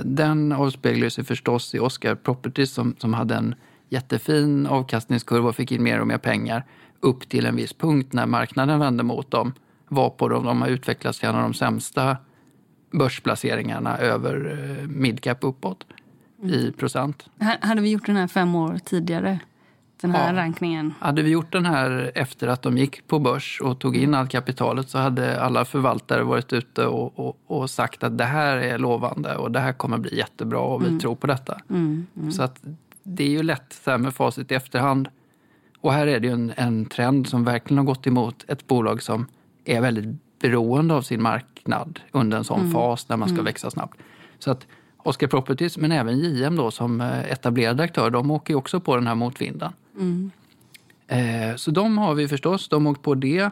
Den 0.04 0.52
avspeglar 0.52 1.10
sig 1.10 1.24
förstås 1.24 1.76
i 1.76 1.80
Oscar 1.80 2.16
Properties 2.16 2.72
som, 2.72 2.96
som 3.00 3.14
hade 3.14 3.36
en 3.36 3.56
jättefin 3.90 4.68
avkastningskurva 4.68 5.50
och 5.50 5.56
fick 5.56 5.72
in 5.72 5.84
mer 5.84 6.02
och 6.02 6.08
mer 6.08 6.18
pengar 6.18 6.66
upp 7.00 7.30
till 7.30 7.46
en 7.46 7.56
viss 7.56 7.74
punkt 7.74 8.14
när 8.14 8.26
marknaden 8.26 8.80
vände 8.80 9.04
mot 9.04 9.32
dem. 9.32 9.54
Varpå 9.88 10.28
de, 10.28 10.46
de 10.46 10.62
har 10.62 10.70
utvecklats 10.70 11.20
till 11.20 11.30
en 11.30 11.36
av 11.36 11.42
de 11.42 11.54
sämsta 11.54 12.18
börsplaceringarna 12.92 13.98
över 13.98 14.58
eh, 14.80 14.88
midcap 14.88 15.38
uppåt 15.42 15.86
mm. 16.44 16.56
i 16.56 16.72
procent. 16.72 17.30
Hade 17.62 17.82
vi 17.82 17.90
gjort 17.90 18.06
den 18.06 18.16
här 18.16 18.28
fem 18.28 18.56
år 18.56 18.80
tidigare? 18.86 19.40
Den 20.02 20.12
här 20.12 20.34
ja. 20.34 20.40
rankningen? 20.40 20.94
Hade 21.00 21.22
vi 21.22 21.30
gjort 21.30 21.52
den 21.52 21.66
här 21.66 22.12
efter 22.16 22.48
att 22.48 22.62
de 22.62 22.78
gick 22.78 23.08
på 23.08 23.20
börs 23.20 23.62
och 23.64 23.80
tog 23.80 23.98
in 23.98 24.14
allt 24.14 24.32
kapitalet 24.32 24.90
så 24.90 24.98
hade 24.98 25.42
alla 25.42 25.66
förvaltare 25.66 26.24
varit 26.24 26.54
ute 26.54 26.86
och, 26.86 27.20
och, 27.20 27.38
och 27.48 27.70
sagt 27.70 28.04
att 28.04 28.18
det 28.18 28.24
här 28.24 28.58
är 28.58 28.78
lovande 28.78 29.36
och 29.36 29.52
det 29.52 29.60
här 29.60 29.74
kommer 29.74 29.98
bli 29.98 30.18
jättebra 30.18 30.60
och 30.60 30.82
vi 30.82 30.88
mm. 30.88 31.00
tror 31.00 31.16
på 31.16 31.28
detta. 31.28 31.60
Mm. 31.70 32.08
mm. 32.18 32.32
Så 32.32 32.44
att 32.44 32.64
det 33.16 33.24
är 33.24 33.30
ju 33.30 33.44
lätt 33.44 33.80
så 33.86 33.98
med 33.98 34.14
facit 34.14 34.52
i 34.52 34.56
efterhand. 34.56 35.08
Och 35.82 35.94
här 35.94 36.08
är 36.08 36.20
det 36.20 36.28
ju 36.28 36.34
en, 36.34 36.54
en 36.58 36.86
trend 36.86 37.28
som 37.28 37.44
verkligen 37.44 37.78
har 37.78 37.86
gått 37.86 38.08
emot 38.08 38.46
ett 38.48 38.68
bolag 38.68 39.04
som 39.04 39.26
är 39.66 39.82
väldigt 39.82 40.40
beroende 40.40 40.94
av 40.94 41.02
sin 41.02 41.22
marknad 41.22 42.00
under 42.12 42.38
en 42.38 42.44
sån 42.44 42.60
mm. 42.60 42.72
fas 42.72 43.10
när 43.10 43.18
man 43.18 43.28
ska 43.28 43.36
mm. 43.36 43.46
växa 43.46 43.72
snabbt. 43.72 44.00
Så 44.40 44.52
att 44.52 44.68
Oscar 44.98 45.28
Properties, 45.28 45.78
men 45.78 45.92
även 45.92 46.20
JM 46.20 46.56
då 46.56 46.72
som 46.72 47.02
eh, 47.02 47.32
etablerad 47.32 47.82
aktör, 47.82 48.10
de 48.10 48.32
åker 48.32 48.54
ju 48.54 48.58
också 48.58 48.80
på 48.80 48.96
den 48.96 49.08
här 49.08 49.16
motvinden. 49.16 49.72
Mm. 49.98 50.32
Eh, 51.08 51.56
så 51.56 51.72
de 51.72 51.98
har 51.98 52.14
vi 52.14 52.28
förstås, 52.28 52.70
de 52.70 52.86
har 52.86 52.92
åkt 52.92 53.02
på 53.02 53.16
det. 53.16 53.50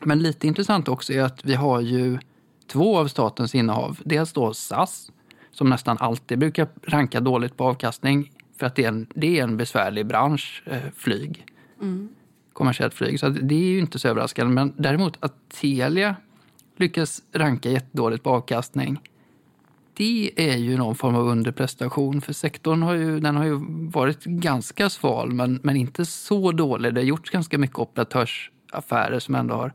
Men 0.00 0.18
lite 0.18 0.46
intressant 0.46 0.88
också 0.88 1.12
är 1.12 1.22
att 1.22 1.44
vi 1.44 1.54
har 1.54 1.80
ju 1.80 2.18
två 2.66 2.98
av 2.98 3.08
statens 3.08 3.54
innehav. 3.54 3.98
Dels 4.04 4.32
då 4.32 4.54
SAS, 4.54 5.10
som 5.52 5.70
nästan 5.70 5.98
alltid 5.98 6.38
brukar 6.38 6.68
ranka 6.82 7.20
dåligt 7.20 7.56
på 7.56 7.64
avkastning 7.64 8.32
för 8.58 8.66
att 8.66 8.74
det 8.74 8.84
är 8.84 8.88
en, 8.88 9.06
det 9.14 9.38
är 9.38 9.42
en 9.42 9.56
besvärlig 9.56 10.06
bransch, 10.06 10.62
eh, 10.66 10.78
flyg. 10.96 11.46
Mm. 11.82 12.08
Kommersiellt 12.52 12.94
flyg. 12.94 13.20
Så 13.20 13.28
det 13.28 13.54
är 13.54 13.70
ju 13.70 13.78
inte 13.78 13.98
så 13.98 14.08
överraskande. 14.08 14.54
Men 14.54 14.74
däremot 14.76 15.16
att 15.20 15.34
Telia 15.48 16.16
lyckas 16.76 17.22
ranka 17.32 17.70
jättedåligt 17.70 18.24
på 18.24 18.30
avkastning. 18.30 19.00
Det 19.94 20.30
är 20.36 20.56
ju 20.56 20.76
någon 20.76 20.94
form 20.94 21.14
av 21.14 21.28
underprestation. 21.28 22.20
För 22.20 22.32
sektorn 22.32 22.82
har 22.82 22.94
ju, 22.94 23.20
den 23.20 23.36
har 23.36 23.44
ju 23.44 23.58
varit 23.90 24.24
ganska 24.24 24.90
sval 24.90 25.32
men, 25.32 25.60
men 25.62 25.76
inte 25.76 26.04
så 26.04 26.52
dålig. 26.52 26.94
Det 26.94 27.00
har 27.00 27.06
gjorts 27.06 27.30
ganska 27.30 27.58
mycket 27.58 27.78
operatörsaffärer 27.78 29.18
som 29.18 29.34
ändå 29.34 29.54
har 29.54 29.72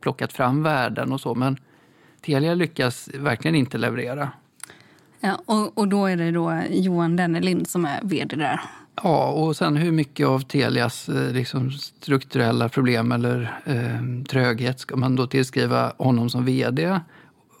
plockat 0.00 0.32
fram 0.32 0.62
värden 0.62 1.12
och 1.12 1.20
så. 1.20 1.34
Men 1.34 1.56
Telia 2.20 2.54
lyckas 2.54 3.08
verkligen 3.14 3.54
inte 3.54 3.78
leverera. 3.78 4.30
Ja, 5.24 5.38
och, 5.46 5.78
och 5.78 5.88
då 5.88 6.06
är 6.06 6.16
det 6.16 6.30
då 6.30 6.62
Johan 6.70 7.16
Dennelind 7.16 7.68
som 7.68 7.84
är 7.84 8.00
vd 8.02 8.36
där. 8.36 8.60
Ja, 9.02 9.26
och 9.26 9.56
sen 9.56 9.76
hur 9.76 9.92
mycket 9.92 10.26
av 10.26 10.40
Telias 10.40 11.08
eh, 11.08 11.32
liksom, 11.32 11.70
strukturella 11.70 12.68
problem 12.68 13.12
eller 13.12 13.60
eh, 13.64 14.24
tröghet 14.28 14.80
ska 14.80 14.96
man 14.96 15.16
då 15.16 15.26
tillskriva 15.26 15.92
honom 15.98 16.30
som 16.30 16.44
vd? 16.44 17.00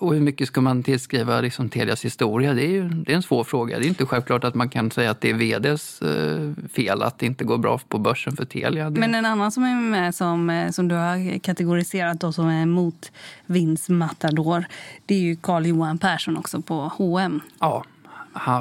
Och 0.02 0.14
hur 0.14 0.20
mycket 0.20 0.48
ska 0.48 0.60
man 0.60 0.82
tillskriva 0.82 1.40
liksom, 1.40 1.68
Telias 1.68 2.04
historia? 2.04 2.54
Det 2.54 2.66
är 2.66 2.70
ju 2.70 2.88
det 2.88 3.12
är 3.12 3.16
en 3.16 3.22
svår 3.22 3.44
fråga. 3.44 3.78
Det 3.78 3.86
är 3.86 3.88
inte 3.88 4.06
självklart 4.06 4.44
att 4.44 4.54
man 4.54 4.68
kan 4.68 4.90
säga 4.90 5.10
att 5.10 5.20
det 5.20 5.30
är 5.30 5.34
vds 5.34 6.02
eh, 6.02 6.68
fel 6.68 7.02
att 7.02 7.18
det 7.18 7.26
inte 7.26 7.44
går 7.44 7.58
bra 7.58 7.80
på 7.88 7.98
börsen 7.98 8.36
för 8.36 8.44
Telia. 8.44 8.90
Det... 8.90 9.00
Men 9.00 9.14
en 9.14 9.26
annan 9.26 9.52
som 9.52 9.64
är 9.64 9.74
med 9.74 10.14
som, 10.14 10.50
eh, 10.50 10.70
som 10.70 10.88
du 10.88 10.94
har 10.94 11.38
kategoriserat 11.38 12.20
då, 12.20 12.32
som 12.32 12.48
är 12.48 12.66
motvindsmatador 12.66 14.64
det 15.06 15.14
är 15.14 15.18
ju 15.18 15.36
Carl 15.36 15.66
Johan 15.66 15.98
Persson 15.98 16.36
också 16.36 16.62
på 16.62 16.74
H&M. 16.74 17.40
Ja, 17.60 17.84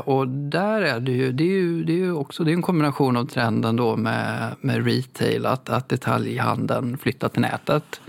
och 0.06 0.28
där 0.28 0.82
är 0.82 1.00
det 1.00 1.12
ju, 1.12 1.32
det 1.32 1.44
är 1.44 1.48
ju, 1.48 1.84
det 1.84 1.94
är 1.94 1.98
ju 1.98 2.14
också 2.14 2.44
det 2.44 2.52
är 2.52 2.54
en 2.54 2.62
kombination 2.62 3.18
av 3.18 3.26
trenden 3.26 3.76
då 3.76 3.96
med, 3.98 4.56
med 4.62 4.86
retail, 4.86 5.46
att, 5.46 5.70
att 5.70 5.90
detaljhandeln 5.90 6.98
flyttar 6.98 7.30
till 7.30 7.42
nätet 7.42 8.02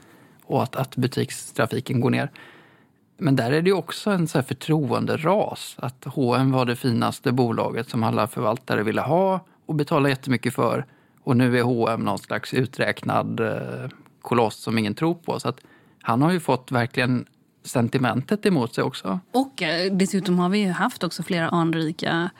och 0.44 0.62
att, 0.62 0.76
att 0.76 0.96
butikstrafiken 0.96 2.00
går 2.00 2.10
ner. 2.10 2.30
Men 3.18 3.36
där 3.36 3.52
är 3.52 3.62
det 3.62 3.72
också 3.72 4.10
en 4.10 4.28
så 4.28 4.38
här 4.38 4.42
förtroenderas. 4.42 5.76
Att 5.78 6.04
H&M 6.04 6.52
var 6.52 6.64
det 6.64 6.76
finaste 6.76 7.32
bolaget 7.32 7.88
som 7.88 8.02
alla 8.02 8.26
förvaltare 8.26 8.82
ville 8.82 9.00
ha 9.00 9.40
och 9.66 9.74
betala 9.74 10.08
jättemycket 10.08 10.54
för. 10.54 10.86
Och 11.22 11.36
nu 11.36 11.58
är 11.58 11.62
H&M 11.62 12.00
någon 12.00 12.18
slags 12.18 12.54
uträknad 12.54 13.40
eh, 13.40 13.90
koloss 14.22 14.56
som 14.56 14.78
ingen 14.78 14.94
tror 14.94 15.14
på. 15.14 15.40
Så 15.40 15.48
att 15.48 15.60
han 16.02 16.22
har 16.22 16.32
ju 16.32 16.40
fått 16.40 16.72
verkligen 16.72 17.26
sentimentet 17.64 18.46
emot 18.46 18.74
sig 18.74 18.84
också. 18.84 19.20
Och 19.32 19.62
eh, 19.62 19.92
dessutom 19.92 20.38
har 20.38 20.48
vi 20.48 20.58
ju 20.58 20.70
haft 20.70 21.04
också 21.04 21.22
flera 21.22 21.48
anrika 21.48 22.30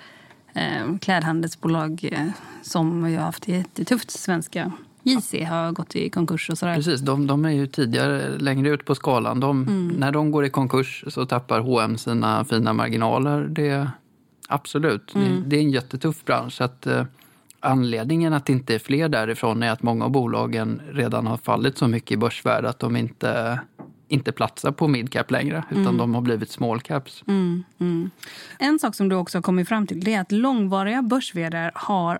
eh, 0.55 0.99
klädhandelsbolag 1.01 2.09
eh, 2.13 2.29
som 2.63 3.03
har 3.03 3.11
haft 3.11 3.47
det 3.47 3.53
jättetufft 3.53 4.11
svenska 4.11 4.73
JC 5.03 5.35
har 5.49 5.73
gått 5.73 5.97
i 5.97 6.11
konkurs 6.11 6.51
och 6.51 6.59
sådär. 6.59 6.75
Precis, 6.75 7.01
de, 7.01 7.27
de 7.27 7.45
är 7.45 7.51
ju 7.51 7.67
tidigare 7.67 8.39
längre 8.39 8.71
ut 8.71 8.85
på 8.85 8.95
skalan. 8.95 9.41
De, 9.41 9.63
mm. 9.63 9.89
När 9.89 10.13
de 10.13 10.31
går 10.31 10.45
i 10.45 10.51
konkurs 10.51 11.05
så 11.09 11.27
tappar 11.27 11.61
H&M 11.61 11.99
sina 11.99 12.45
fina 12.45 12.73
marginaler. 12.73 13.43
Det, 13.43 13.91
absolut, 14.49 15.15
mm. 15.15 15.43
det, 15.43 15.49
det, 15.49 15.57
är 15.57 15.61
en 15.61 15.71
jättetuff 15.71 16.25
bransch. 16.25 16.61
Att, 16.61 16.87
eh, 16.87 17.05
anledningen 17.61 18.33
att 18.33 18.47
det 18.47 18.53
inte 18.53 18.75
är 18.75 18.79
fler 18.79 19.09
därifrån 19.09 19.63
är 19.63 19.71
att 19.71 19.83
många 19.83 20.05
av 20.05 20.11
bolagen 20.11 20.83
redan 20.91 21.27
har 21.27 21.37
fallit 21.37 21.79
så 21.79 21.89
mycket 21.89 22.11
i 22.11 22.17
börsvärde 22.17 22.69
att 22.69 22.79
de 22.79 22.97
inte 22.97 23.61
inte 24.09 24.33
platsar 24.33 24.73
på 24.73 24.89
midcap 24.89 25.31
längre 25.31 25.65
utan 25.71 25.83
mm. 25.83 25.97
de 25.97 26.15
har 26.15 26.23
blivit 26.23 26.51
small 26.51 26.81
caps. 26.81 27.25
Mm, 27.27 27.65
mm. 27.79 28.11
En 28.59 28.79
sak 28.79 28.95
som 28.95 29.09
du 29.09 29.17
också 29.17 29.39
har 29.39 29.43
kommit 29.43 29.69
fram 29.69 29.87
till 29.87 30.09
är 30.09 30.21
att 30.21 30.33
långvariga 30.33 31.03
börs 31.03 31.33
har 31.75 32.19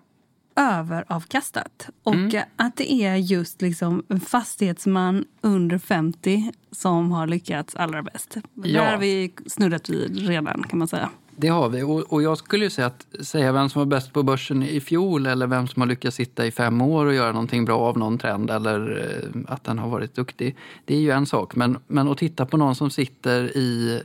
överavkastat. 0.57 1.89
Och 2.03 2.15
mm. 2.15 2.43
att 2.57 2.77
det 2.77 2.93
är 2.93 3.17
just 3.17 3.63
liksom 3.63 4.03
en 4.09 4.21
fastighetsman 4.21 5.25
under 5.41 5.79
50 5.79 6.53
som 6.71 7.13
har 7.13 7.27
lyckats 7.27 7.77
allra 7.77 8.03
bäst. 8.03 8.37
Ja. 8.55 8.63
Det 8.63 8.91
har 8.91 8.99
vi 8.99 9.33
snuddat 9.47 9.89
vid 9.89 10.27
redan 10.29 10.63
kan 10.63 10.79
man 10.79 10.89
säga. 10.89 11.11
Det 11.37 11.49
har 11.49 11.69
vi. 11.69 11.83
Och, 11.83 12.13
och 12.13 12.23
jag 12.23 12.39
skulle 12.39 12.71
säga 12.71 12.87
att 12.87 13.07
säga 13.27 13.53
vem 13.53 13.69
som 13.69 13.79
var 13.79 13.87
bäst 13.87 14.13
på 14.13 14.23
börsen 14.23 14.63
i 14.63 14.81
fjol 14.81 15.27
eller 15.27 15.47
vem 15.47 15.69
som 15.69 15.83
har 15.83 15.87
lyckats 15.87 16.17
sitta 16.17 16.47
i 16.47 16.51
fem 16.51 16.81
år 16.81 17.07
och 17.07 17.15
göra 17.15 17.33
någonting 17.33 17.65
bra 17.65 17.79
av 17.79 17.99
någon 17.99 18.19
trend 18.19 18.51
eller 18.51 19.05
eh, 19.35 19.53
att 19.53 19.65
den 19.65 19.79
har 19.79 19.89
varit 19.89 20.15
duktig. 20.15 20.57
Det 20.85 20.95
är 20.95 21.01
ju 21.01 21.11
en 21.11 21.27
sak. 21.27 21.57
Men, 21.57 21.79
men 21.87 22.09
att 22.09 22.19
titta 22.19 22.47
på 22.47 22.57
någon 22.57 22.75
som 22.75 22.91
sitter 22.91 23.57
i 23.57 24.03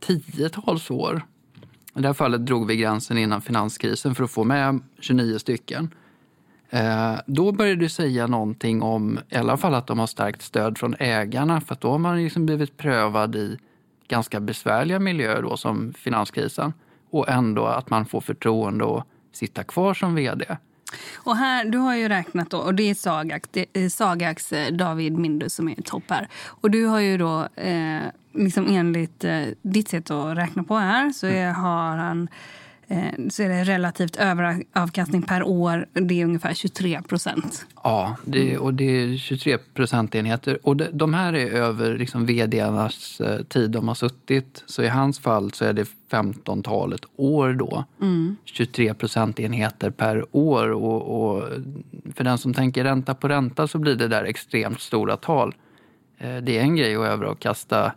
tiotals 0.00 0.90
år. 0.90 1.22
I 1.96 2.00
det 2.00 2.08
här 2.08 2.14
fallet 2.14 2.46
drog 2.46 2.66
vi 2.66 2.76
gränsen 2.76 3.18
innan 3.18 3.42
finanskrisen 3.42 4.14
för 4.14 4.24
att 4.24 4.30
få 4.30 4.44
med 4.44 4.80
29 5.00 5.38
stycken. 5.38 5.94
Eh, 6.70 7.14
då 7.26 7.52
började 7.52 7.80
du 7.80 7.88
säga 7.88 8.26
någonting 8.26 8.82
om 8.82 9.18
i 9.28 9.36
alla 9.36 9.56
fall 9.56 9.74
att 9.74 9.86
de 9.86 9.98
har 9.98 10.06
starkt 10.06 10.42
stöd 10.42 10.78
från 10.78 10.94
ägarna 10.98 11.60
för 11.60 11.76
då 11.80 11.90
har 11.90 11.98
man 11.98 12.22
liksom 12.22 12.46
blivit 12.46 12.76
prövad 12.76 13.36
i 13.36 13.58
ganska 14.08 14.40
besvärliga 14.40 14.98
miljöer 14.98 15.42
då, 15.42 15.56
som 15.56 15.92
finanskrisen 15.92 16.72
och 17.10 17.28
ändå 17.28 17.66
att 17.66 17.90
man 17.90 18.06
får 18.06 18.20
förtroende 18.20 18.96
att 18.96 19.06
sitta 19.32 19.64
kvar 19.64 19.94
som 19.94 20.14
vd. 20.14 20.44
Och 21.14 21.36
här, 21.36 21.64
du 21.64 21.78
har 21.78 21.96
ju 21.96 22.08
räknat 22.08 22.50
då, 22.50 22.58
och 22.58 22.74
det 22.74 22.90
är 22.90 22.94
Sagax, 22.94 23.48
det 23.52 23.66
är 23.72 23.88
Sagax 23.88 24.52
eh, 24.52 24.72
David 24.72 25.18
Mindus 25.18 25.54
som 25.54 25.68
är 25.68 25.74
topp 25.74 26.04
här. 26.08 26.28
Och 26.46 26.70
du 26.70 26.86
har 26.86 27.00
ju 27.00 27.18
då, 27.18 27.48
eh, 27.56 28.02
liksom 28.32 28.66
enligt 28.68 29.24
eh, 29.24 29.42
ditt 29.62 29.88
sätt 29.88 30.10
att 30.10 30.36
räkna 30.36 30.64
på 30.64 30.76
här, 30.76 31.10
så 31.10 31.26
är, 31.26 31.44
mm. 31.44 31.54
har 31.54 31.96
han 31.96 32.28
så 33.30 33.42
är 33.42 33.48
det 33.48 33.64
relativt 33.64 34.16
överavkastning 34.16 35.22
per 35.22 35.42
år. 35.42 35.86
Det 35.92 36.20
är 36.20 36.24
ungefär 36.24 36.54
23 36.54 37.02
procent. 37.02 37.66
Ja, 37.82 38.16
det, 38.24 38.58
och 38.58 38.74
det 38.74 38.84
är 38.84 39.16
23 39.16 39.58
procentenheter. 39.58 40.58
Och 40.62 40.76
de 40.76 41.14
här 41.14 41.32
är 41.32 41.50
över 41.50 41.98
liksom 41.98 42.26
vdarnas 42.26 43.20
eh, 43.20 43.42
tid 43.42 43.70
de 43.70 43.88
har 43.88 43.94
suttit. 43.94 44.64
Så 44.66 44.82
i 44.82 44.88
hans 44.88 45.18
fall 45.18 45.52
så 45.52 45.64
är 45.64 45.72
det 45.72 45.88
15-talet 46.10 47.00
år 47.16 47.52
då. 47.52 47.84
Mm. 48.00 48.36
23 48.44 48.94
procentenheter 48.94 49.90
per 49.90 50.26
år. 50.36 50.70
Och, 50.70 51.32
och, 51.32 51.48
för 52.14 52.24
den 52.24 52.38
som 52.38 52.54
tänker 52.54 52.84
ränta 52.84 53.14
på 53.14 53.28
ränta 53.28 53.68
så 53.68 53.78
blir 53.78 53.94
det 53.94 54.08
där 54.08 54.24
extremt 54.24 54.80
stora 54.80 55.16
tal. 55.16 55.54
Eh, 56.18 56.36
det 56.36 56.58
är 56.58 56.62
en 56.62 56.76
grej 56.76 56.96
att 56.96 57.06
överavkasta 57.06 57.92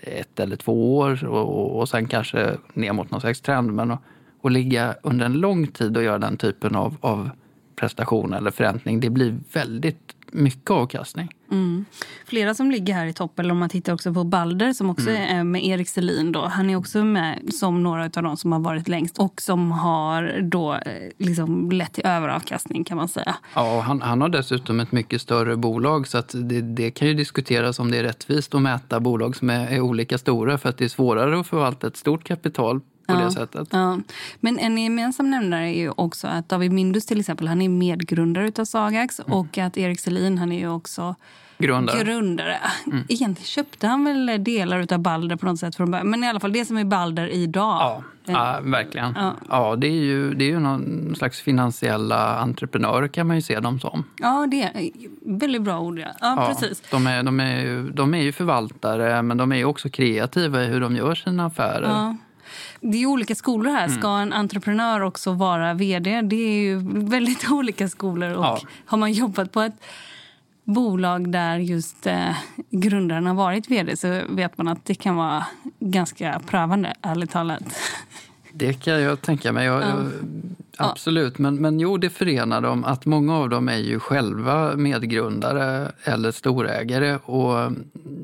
ett 0.00 0.40
eller 0.40 0.56
två 0.56 0.98
år 0.98 1.24
och, 1.24 1.78
och 1.78 1.88
sen 1.88 2.06
kanske 2.06 2.56
ner 2.74 2.92
mot 2.92 3.10
någon 3.10 3.20
slags 3.20 3.40
trend. 3.40 3.72
Men 3.72 3.96
och 4.40 4.50
ligga 4.50 4.94
under 5.02 5.26
en 5.26 5.32
lång 5.32 5.66
tid 5.66 5.96
och 5.96 6.02
göra 6.02 6.18
den 6.18 6.36
typen 6.36 6.76
av, 6.76 6.96
av 7.00 7.30
prestation 7.76 8.34
eller 8.34 8.50
förräntning, 8.50 9.00
det 9.00 9.10
blir 9.10 9.38
väldigt 9.52 10.14
mycket 10.32 10.70
avkastning. 10.70 11.28
Mm. 11.50 11.84
Flera 12.26 12.54
som 12.54 12.70
ligger 12.70 12.94
här 12.94 13.06
i 13.06 13.12
topp, 13.12 13.38
eller 13.38 13.50
om 13.50 13.58
man 13.58 13.68
tittar 13.68 13.92
också 13.92 14.14
på 14.14 14.24
Balder 14.24 14.72
som 14.72 14.90
också 14.90 15.10
mm. 15.10 15.38
är 15.38 15.44
med 15.44 15.64
Erik 15.64 15.88
Selin. 15.88 16.32
Då. 16.32 16.46
Han 16.46 16.70
är 16.70 16.76
också 16.76 17.04
med 17.04 17.54
som 17.54 17.82
några 17.82 18.04
av 18.04 18.22
de 18.22 18.36
som 18.36 18.52
har 18.52 18.60
varit 18.60 18.88
längst 18.88 19.18
och 19.18 19.40
som 19.40 19.72
har 19.72 20.40
då 20.42 20.74
eh, 20.74 20.80
liksom 21.18 21.70
lett 21.70 21.92
till 21.92 22.06
överavkastning 22.06 22.84
kan 22.84 22.96
man 22.96 23.08
säga. 23.08 23.36
Ja, 23.54 23.80
han, 23.80 24.02
han 24.02 24.20
har 24.20 24.28
dessutom 24.28 24.80
ett 24.80 24.92
mycket 24.92 25.20
större 25.20 25.56
bolag 25.56 26.06
så 26.06 26.18
att 26.18 26.34
det, 26.34 26.60
det, 26.60 26.90
kan 26.90 27.08
ju 27.08 27.14
diskuteras 27.14 27.78
om 27.78 27.90
det 27.90 27.98
är 27.98 28.02
rättvist 28.02 28.54
att 28.54 28.62
mäta 28.62 29.00
bolag 29.00 29.36
som 29.36 29.50
är, 29.50 29.68
är 29.68 29.80
olika 29.80 30.18
stora 30.18 30.58
för 30.58 30.68
att 30.68 30.78
det 30.78 30.84
är 30.84 30.88
svårare 30.88 31.40
att 31.40 31.46
förvalta 31.46 31.86
ett 31.86 31.96
stort 31.96 32.24
kapital 32.24 32.80
på 33.08 33.14
ja, 33.14 33.24
det 33.24 33.30
sättet. 33.30 33.68
Ja. 33.70 33.98
Men 34.40 34.58
en 34.58 34.78
gemensam 34.78 35.30
nämnare 35.30 35.68
är 35.68 35.78
ju 35.78 35.92
också 35.96 36.26
att 36.26 36.48
David 36.48 36.72
Mindus 36.72 37.06
till 37.06 37.20
exempel, 37.20 37.48
han 37.48 37.62
är 37.62 37.68
medgrundare 37.68 38.52
av 38.58 38.64
Sagax 38.64 39.20
mm. 39.20 39.32
och 39.32 39.58
att 39.58 39.76
Erik 39.76 40.00
Selin, 40.00 40.38
han 40.38 40.52
är 40.52 40.58
ju 40.58 40.68
också 40.68 41.14
grundare. 41.58 42.04
grundare. 42.04 42.58
Mm. 42.86 43.04
Egentligen 43.08 43.46
köpte 43.46 43.86
han 43.86 44.04
väl 44.04 44.44
delar 44.44 44.92
av 44.92 44.98
Balder 44.98 45.36
på 45.36 45.46
något 45.46 45.58
sätt 45.58 45.76
från 45.76 45.90
början. 45.90 46.10
Men 46.10 46.24
i 46.24 46.28
alla 46.28 46.40
fall 46.40 46.52
det 46.52 46.64
som 46.64 46.76
är 46.76 46.84
Balder 46.84 47.28
idag. 47.28 47.80
Ja, 47.80 48.02
ja 48.24 48.60
verkligen. 48.62 49.14
Ja. 49.16 49.34
ja. 49.48 49.76
det 49.76 49.86
är 49.86 50.02
ju, 50.02 50.34
det 50.34 50.44
är 50.44 50.48
ju 50.48 50.58
någon 50.58 51.14
slags 51.16 51.40
finansiella 51.40 52.38
entreprenörer 52.38 53.08
kan 53.08 53.26
man 53.26 53.36
ju 53.36 53.42
se 53.42 53.60
dem 53.60 53.80
som. 53.80 54.04
Ja, 54.16 54.46
det 54.50 54.62
är 54.62 54.90
väldigt 55.38 55.62
bra 55.62 55.80
ord. 55.80 55.98
Ja, 55.98 56.08
ja, 56.20 56.34
ja 56.36 56.46
precis. 56.46 56.82
De 56.90 57.06
är, 57.06 57.22
de, 57.22 57.40
är 57.40 57.60
ju, 57.60 57.90
de 57.90 58.14
är 58.14 58.22
ju 58.22 58.32
förvaltare 58.32 59.22
men 59.22 59.36
de 59.36 59.52
är 59.52 59.64
också 59.64 59.88
kreativa 59.88 60.64
i 60.64 60.66
hur 60.66 60.80
de 60.80 60.96
gör 60.96 61.14
sina 61.14 61.46
affärer. 61.46 62.16
Det 62.80 63.02
är 63.02 63.06
olika 63.06 63.34
skolor 63.34 63.72
här. 63.72 63.88
Ska 63.88 64.08
mm. 64.08 64.20
en 64.20 64.32
entreprenör 64.32 65.00
också 65.00 65.32
vara 65.32 65.74
vd? 65.74 66.20
Det 66.22 66.36
är 66.36 66.60
ju 66.60 66.80
väldigt 67.08 67.50
olika 67.50 67.88
skolor. 67.88 68.30
Och 68.30 68.44
ja. 68.44 68.60
Har 68.86 68.98
man 68.98 69.12
jobbat 69.12 69.52
på 69.52 69.60
ett 69.60 69.76
bolag 70.64 71.32
där 71.32 71.58
just 71.58 72.06
eh, 72.06 72.36
grundaren 72.70 73.26
har 73.26 73.34
varit 73.34 73.70
vd 73.70 73.96
så 73.96 74.22
vet 74.28 74.58
man 74.58 74.68
att 74.68 74.84
det 74.84 74.94
kan 74.94 75.16
vara 75.16 75.46
ganska 75.80 76.40
prövande, 76.46 76.94
ärligt 77.02 77.30
talat. 77.30 77.62
Det 78.52 78.72
kan 78.72 79.02
jag 79.02 79.22
tänka 79.22 79.52
mig. 79.52 79.66
Jag, 79.66 79.82
ja. 79.82 79.94
Absolut, 80.76 81.38
men, 81.38 81.56
men 81.56 81.80
jo, 81.80 81.96
det 81.96 82.10
förenar 82.10 82.60
dem 82.60 82.84
att 82.84 83.06
många 83.06 83.36
av 83.36 83.48
dem 83.48 83.68
är 83.68 83.76
ju 83.76 84.00
själva 84.00 84.76
medgrundare 84.76 85.92
eller 86.04 86.30
storägare 86.30 87.16
och 87.16 87.72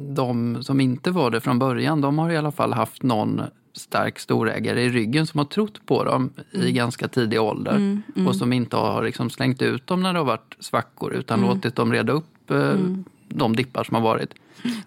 de 0.09 0.63
som 0.63 0.81
inte 0.81 1.11
var 1.11 1.31
det 1.31 1.41
från 1.41 1.59
början, 1.59 2.01
de 2.01 2.19
har 2.19 2.31
i 2.31 2.37
alla 2.37 2.53
fall 2.53 2.73
haft 2.73 3.03
någon 3.03 3.41
stark 3.75 4.19
storägare 4.19 4.83
i 4.83 4.89
ryggen 4.89 5.27
som 5.27 5.39
har 5.39 5.45
trott 5.45 5.87
på 5.87 6.05
dem 6.05 6.31
mm. 6.55 6.67
i 6.67 6.73
ganska 6.73 7.09
tidig 7.09 7.41
ålder 7.41 7.77
mm, 7.77 8.03
mm. 8.17 8.29
och 8.29 8.37
som 8.37 8.53
inte 8.53 8.77
har 8.77 9.03
liksom 9.03 9.31
slängt 9.31 9.63
ut 9.63 9.87
dem 9.87 10.03
när 10.03 10.13
det 10.13 10.19
har 10.19 10.27
varit 10.27 10.57
svackor 10.61 11.13
utan 11.13 11.39
mm. 11.39 11.51
låtit 11.51 11.77
dem 11.77 11.93
reda 11.93 12.13
upp 12.13 12.51
eh, 12.51 12.57
mm. 12.57 13.05
de 13.29 13.57
dippar 13.57 13.85
som 13.85 13.95
har 13.95 14.03
varit. 14.03 14.35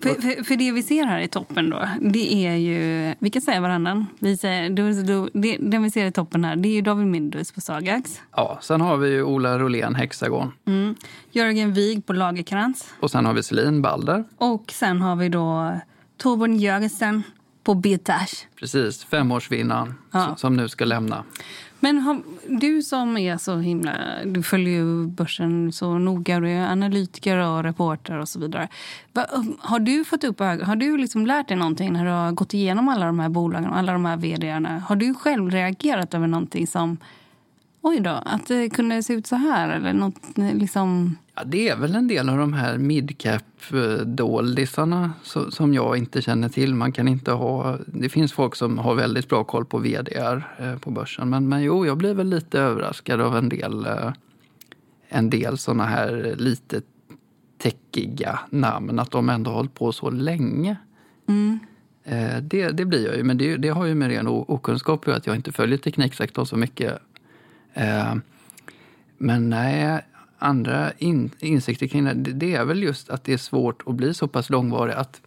För, 0.01 0.21
för, 0.21 0.43
för, 0.43 0.55
det 0.55 0.71
vi 0.71 0.83
ser 0.83 1.05
här 1.05 1.19
i 1.19 1.27
toppen 1.27 1.69
då, 1.69 1.89
det 2.01 2.33
är 2.33 2.55
ju, 2.55 3.13
vi 3.19 3.29
kan 3.29 3.41
säga 3.41 3.61
varannan. 3.61 4.05
Vi 4.19 4.37
säger, 4.37 4.69
då, 4.69 5.13
då, 5.13 5.29
det, 5.33 5.57
den 5.59 5.83
vi 5.83 5.91
ser 5.91 6.05
i 6.05 6.11
toppen 6.11 6.45
här, 6.45 6.55
det 6.55 6.69
är 6.69 6.73
ju 6.73 6.81
David 6.81 7.07
Mindus 7.07 7.51
på 7.51 7.61
Sagax. 7.61 8.21
Ja, 8.35 8.59
sen 8.61 8.81
har 8.81 8.97
vi 8.97 9.09
ju 9.09 9.23
Ola 9.23 9.59
Rolén, 9.59 9.95
Hexagon. 9.95 10.51
Mm. 10.65 10.95
Jörgen 11.31 11.73
Wig 11.73 12.05
på 12.05 12.13
Lagerkrans. 12.13 12.93
Och 12.99 13.11
sen 13.11 13.25
har 13.25 13.33
vi 13.33 13.43
Selin 13.43 13.81
Balder. 13.81 14.23
Och 14.37 14.71
sen 14.71 15.01
har 15.01 15.15
vi 15.15 15.29
då 15.29 15.77
Torbjörn 16.17 16.57
Jörgensen 16.57 17.23
på 17.67 17.75
Bitash. 17.75 18.45
Precis, 18.59 19.03
femårsvinnaren 19.03 19.93
ja. 20.11 20.35
som 20.35 20.55
nu 20.55 20.69
ska 20.69 20.85
lämna. 20.85 21.23
Men 21.79 21.99
har, 21.99 22.21
du 22.47 22.81
som 22.81 23.17
är 23.17 23.37
så 23.37 23.57
himla... 23.57 23.93
Du 24.25 24.43
följer 24.43 24.73
ju 24.73 25.07
börsen 25.07 25.71
så 25.71 25.97
noga. 25.97 26.39
Du 26.39 26.49
är 26.49 26.67
analytiker 26.71 27.37
och 27.37 27.63
reporter 27.63 28.17
och 28.17 28.29
så 28.29 28.39
vidare. 28.39 28.67
Har 29.59 29.79
du 29.79 30.05
fått 30.05 30.23
upp 30.23 30.39
Har 30.39 30.75
du 30.75 30.97
liksom 30.97 31.25
lärt 31.25 31.47
dig 31.47 31.57
någonting 31.57 31.93
när 31.93 32.05
du 32.05 32.11
har 32.11 32.31
gått 32.31 32.53
igenom 32.53 32.87
alla 32.87 33.05
de 33.05 33.19
här 33.19 33.29
bolagen 33.29 33.69
och 33.69 33.77
alla 33.77 33.91
de 33.91 34.05
här 34.05 34.17
vdarna? 34.17 34.79
Har 34.79 34.95
du 34.95 35.13
själv 35.13 35.51
reagerat 35.51 36.13
över 36.13 36.27
någonting 36.27 36.67
som 36.67 36.97
oj 37.87 37.99
då, 37.99 38.21
att 38.25 38.47
det 38.47 38.69
kunde 38.69 39.03
se 39.03 39.13
ut 39.13 39.27
så 39.27 39.35
här? 39.35 39.69
Eller 39.69 39.93
något, 39.93 40.21
liksom... 40.35 41.17
ja, 41.35 41.43
det 41.43 41.69
är 41.69 41.77
väl 41.77 41.95
en 41.95 42.07
del 42.07 42.29
av 42.29 42.37
de 42.37 42.53
här 42.53 42.77
midcap-doldisarna 42.77 45.11
som 45.49 45.73
jag 45.73 45.97
inte 45.97 46.21
känner 46.21 46.49
till. 46.49 46.75
Man 46.75 46.91
kan 46.91 47.07
inte 47.07 47.31
ha, 47.31 47.77
det 47.85 48.09
finns 48.09 48.33
folk 48.33 48.55
som 48.55 48.77
har 48.77 48.95
väldigt 48.95 49.29
bra 49.29 49.43
koll 49.43 49.65
på 49.65 49.77
vd 49.77 50.15
eh, 50.15 50.39
på 50.79 50.91
börsen. 50.91 51.29
Men, 51.29 51.49
men 51.49 51.63
jo, 51.63 51.85
jag 51.85 51.97
blir 51.97 52.13
väl 52.13 52.29
lite 52.29 52.59
överraskad 52.59 53.21
av 53.21 53.37
en 53.37 53.49
del, 53.49 53.85
eh, 53.85 54.11
en 55.09 55.29
del 55.29 55.57
såna 55.57 55.85
här 55.85 56.35
lite 56.37 56.81
täckiga 57.57 58.39
namn. 58.49 58.99
Att 58.99 59.11
de 59.11 59.29
ändå 59.29 59.51
har 59.51 59.55
hållit 59.55 59.73
på 59.73 59.91
så 59.91 60.09
länge. 60.09 60.77
Mm. 61.27 61.59
Eh, 62.09 62.37
det, 62.41 62.69
det 62.69 62.85
blir 62.85 63.05
jag 63.05 63.17
ju, 63.17 63.23
men 63.23 63.37
det, 63.37 63.57
det 63.57 63.69
har 63.69 63.85
ju 63.85 63.95
med 63.95 64.09
ren 64.09 64.27
okunskap 64.27 65.07
att 65.07 65.27
jag 65.27 65.35
inte 65.35 65.51
följer 65.51 65.77
tekniksektorn 65.77 66.45
så 66.45 66.57
mycket. 66.57 66.99
Eh, 67.77 68.15
men 69.17 69.49
nej, 69.49 70.01
andra 70.37 70.91
in, 70.91 71.31
insikter 71.39 71.87
kring 71.87 72.03
det, 72.03 72.13
det 72.13 72.55
är 72.55 72.65
väl 72.65 72.83
just 72.83 73.09
att 73.09 73.23
det 73.23 73.33
är 73.33 73.37
svårt 73.37 73.83
att 73.85 73.95
bli 73.95 74.13
så 74.13 74.27
pass 74.27 74.49
långvarig 74.49 74.93
att 74.93 75.21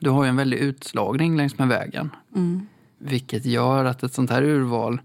du 0.00 0.10
har 0.10 0.26
en 0.26 0.36
väldig 0.36 0.58
utslagning 0.58 1.36
längs 1.36 1.58
med 1.58 1.68
vägen. 1.68 2.10
Mm. 2.34 2.66
Vilket 2.98 3.46
gör 3.46 3.84
att 3.84 4.02
ett 4.02 4.12
sånt 4.12 4.30
här 4.30 4.42
urval 4.42 5.00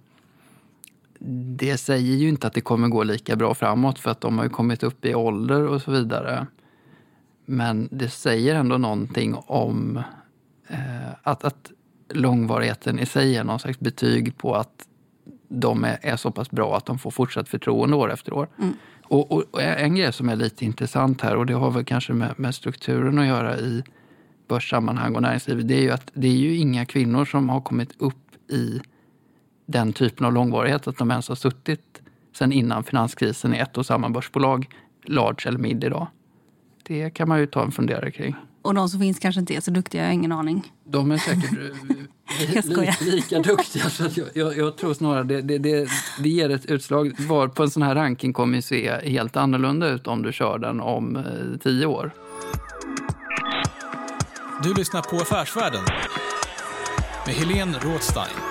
det 1.57 1.77
säger 1.77 2.15
ju 2.15 2.29
inte 2.29 2.47
att 2.47 2.53
det 2.53 2.61
kommer 2.61 2.87
gå 2.87 3.03
lika 3.03 3.35
bra 3.35 3.53
framåt 3.53 3.99
för 3.99 4.11
att 4.11 4.21
de 4.21 4.37
har 4.37 4.45
ju 4.45 4.49
kommit 4.49 4.83
upp 4.83 5.05
i 5.05 5.15
ålder 5.15 5.67
och 5.67 5.81
så 5.81 5.91
vidare. 5.91 6.47
Men 7.45 7.89
det 7.91 8.09
säger 8.09 8.55
ändå 8.55 8.77
någonting 8.77 9.35
om 9.35 9.97
eh, 10.67 11.11
att, 11.23 11.43
att 11.43 11.71
långvarigheten 12.09 12.99
i 12.99 13.05
sig 13.05 13.37
är 13.37 13.43
någon 13.43 13.59
slags 13.59 13.79
betyg 13.79 14.37
på 14.37 14.55
att 14.55 14.87
de 15.51 15.83
är, 15.83 15.99
är 16.01 16.15
så 16.15 16.31
pass 16.31 16.51
bra 16.51 16.77
att 16.77 16.85
de 16.85 16.99
får 16.99 17.11
fortsatt 17.11 17.49
förtroende 17.49 17.95
år 17.95 18.11
efter 18.11 18.33
år. 18.33 18.47
Mm. 18.59 18.73
Och, 19.03 19.31
och, 19.31 19.43
och, 19.51 19.61
en 19.61 19.95
grej 19.95 20.13
som 20.13 20.29
är 20.29 20.35
lite 20.35 20.65
intressant 20.65 21.21
här, 21.21 21.35
och 21.35 21.45
det 21.45 21.53
har 21.53 21.71
väl 21.71 21.85
kanske 21.85 22.13
med, 22.13 22.39
med 22.39 22.55
strukturen 22.55 23.19
att 23.19 23.25
göra 23.25 23.57
i 23.59 23.83
börssammanhang 24.47 25.15
och 25.15 25.21
näringslivet, 25.21 25.67
det 25.67 25.75
är 25.75 25.81
ju 25.81 25.91
att 25.91 26.11
det 26.13 26.27
är 26.27 26.35
ju 26.35 26.55
inga 26.55 26.85
kvinnor 26.85 27.25
som 27.25 27.49
har 27.49 27.61
kommit 27.61 28.01
upp 28.01 28.51
i 28.51 28.81
den 29.65 29.93
typen 29.93 30.25
av 30.25 30.33
långvarighet 30.33 30.87
att 30.87 30.97
de 30.97 31.11
ens 31.11 31.29
har 31.29 31.35
suttit 31.35 32.01
sen 32.33 32.51
innan 32.51 32.83
finanskrisen 32.83 33.53
i 33.53 33.57
ett 33.57 33.77
och 33.77 33.85
samma 33.85 34.09
börsbolag, 34.09 34.69
large 35.05 35.47
eller 35.47 35.59
mid 35.59 35.83
idag. 35.83 36.07
Det 36.83 37.09
kan 37.09 37.29
man 37.29 37.39
ju 37.39 37.45
ta 37.45 37.63
en 37.63 37.71
funderare 37.71 38.11
kring. 38.11 38.35
Och 38.61 38.73
de 38.73 38.89
som 38.89 38.99
finns 38.99 39.19
kanske 39.19 39.41
inte 39.41 39.55
är 39.55 39.59
så 39.59 39.71
duktiga, 39.71 40.01
jag 40.01 40.07
har 40.07 40.13
ingen 40.13 40.31
aning. 40.31 40.71
De 40.83 41.11
är 41.11 41.17
säkert 41.17 41.51
Jag 42.53 42.63
skojar. 42.65 42.97
li, 43.05 43.11
lika 43.11 43.39
duktiga. 43.39 43.89
Så 43.89 44.05
att 44.05 44.17
jag, 44.17 44.27
jag, 44.33 44.57
jag 44.57 44.77
tror 44.77 44.93
snarare 44.93 45.23
det, 45.23 45.41
det, 45.41 45.57
det, 45.57 45.87
det 46.19 46.29
ger 46.29 46.49
ett 46.49 46.65
utslag. 46.65 47.11
Var 47.19 47.47
på 47.47 47.63
en 47.63 47.69
sån 47.69 47.83
här 47.83 47.95
ranking 47.95 48.33
kommer 48.33 48.55
ju 48.55 48.61
se 48.61 48.91
helt 49.03 49.37
annorlunda 49.37 49.89
ut 49.89 50.07
om 50.07 50.21
du 50.21 50.31
kör 50.31 50.57
den 50.57 50.79
om 50.79 51.15
eh, 51.15 51.23
tio 51.63 51.85
år. 51.85 52.11
Du 54.63 54.73
lyssnar 54.73 55.01
på 55.01 55.15
Affärsvärlden 55.15 55.83
med 57.25 57.35
Helene 57.35 57.77
Rådstein. 57.81 58.50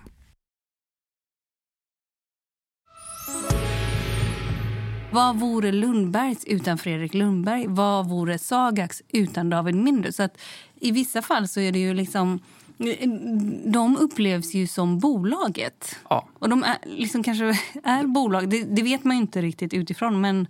Vad 5.13 5.39
vore 5.39 5.71
Lundbergs 5.71 6.45
utan 6.45 6.77
Fredrik 6.77 7.13
Lundberg? 7.13 7.65
Vad 7.67 8.09
vore 8.09 8.37
Sagax 8.37 9.01
utan 9.09 9.49
David 9.49 9.75
Mindre? 9.75 10.11
Så 10.11 10.23
att 10.23 10.37
I 10.79 10.91
vissa 10.91 11.21
fall 11.21 11.47
så 11.47 11.59
är 11.59 11.71
det 11.71 11.79
ju 11.79 11.93
liksom... 11.93 12.39
De 13.65 13.97
upplevs 13.97 14.53
ju 14.53 14.67
som 14.67 14.99
bolaget. 14.99 15.99
Ja. 16.09 16.27
Och 16.39 16.49
de 16.49 16.63
är, 16.63 16.77
liksom 16.85 17.23
kanske 17.23 17.45
är 17.83 18.07
bolag. 18.07 18.49
Det, 18.49 18.63
det 18.63 18.81
vet 18.81 19.03
man 19.03 19.15
ju 19.15 19.21
inte 19.21 19.41
riktigt 19.41 19.73
utifrån. 19.73 20.21
Men 20.21 20.47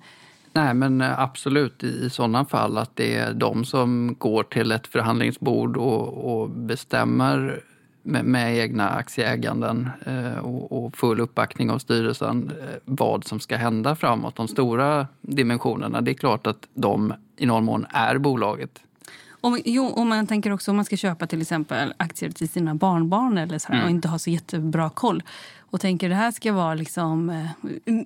Nej, 0.54 0.74
men 0.74 1.02
absolut 1.02 1.84
i, 1.84 2.06
i 2.06 2.10
sådana 2.10 2.45
fall 2.45 2.78
att 2.78 2.95
det 2.95 3.15
är 3.15 3.34
de 3.34 3.65
som 3.65 4.15
går 4.19 4.43
till 4.43 4.71
ett 4.71 4.88
förhandlingsbord 4.88 5.78
och, 5.78 6.34
och 6.34 6.50
bestämmer 6.50 7.62
med, 8.04 8.26
med 8.26 8.58
egna 8.58 8.90
aktieäganden 8.90 9.90
eh, 10.06 10.38
och, 10.38 10.86
och 10.86 10.98
full 10.98 11.20
uppbackning 11.20 11.72
av 11.72 11.80
styrelsen 11.80 12.52
eh, 12.62 12.76
vad 12.86 13.24
som 13.24 13.40
ska 13.40 13.58
hända 13.58 13.96
framåt. 13.96 14.36
De 14.36 14.48
stora 14.48 15.08
dimensionerna, 15.22 16.02
det 16.02 16.12
är 16.12 16.16
klart 16.16 16.48
att 16.48 16.68
de 16.74 17.14
i 17.38 17.46
någon 17.46 17.66
mån 17.66 17.86
är 17.90 18.18
bolaget 18.18 18.84
om, 19.41 19.60
jo, 19.65 19.88
om 19.89 20.08
man 20.10 20.27
tänker 20.27 20.51
också 20.51 20.71
om 20.71 20.75
man 20.75 20.86
ska 20.86 20.97
köpa 20.97 21.27
till 21.27 21.41
exempel 21.41 21.93
aktier 21.97 22.30
till 22.32 22.49
sina 22.49 22.75
barnbarn 22.75 23.38
eller 23.38 23.60
så 23.60 23.67
här, 23.67 23.75
Mm. 23.75 23.86
och 23.86 23.91
inte 23.91 24.08
ha 24.08 24.19
så 24.19 24.30
jättebra 24.30 24.89
koll 24.89 25.23
och 25.60 25.82
tänker 25.82 26.10
det 26.10 26.15
här 26.15 26.32
ska 26.32 26.54
vara 26.54 26.73
liksom... 26.75 27.30
eh, 27.30 27.45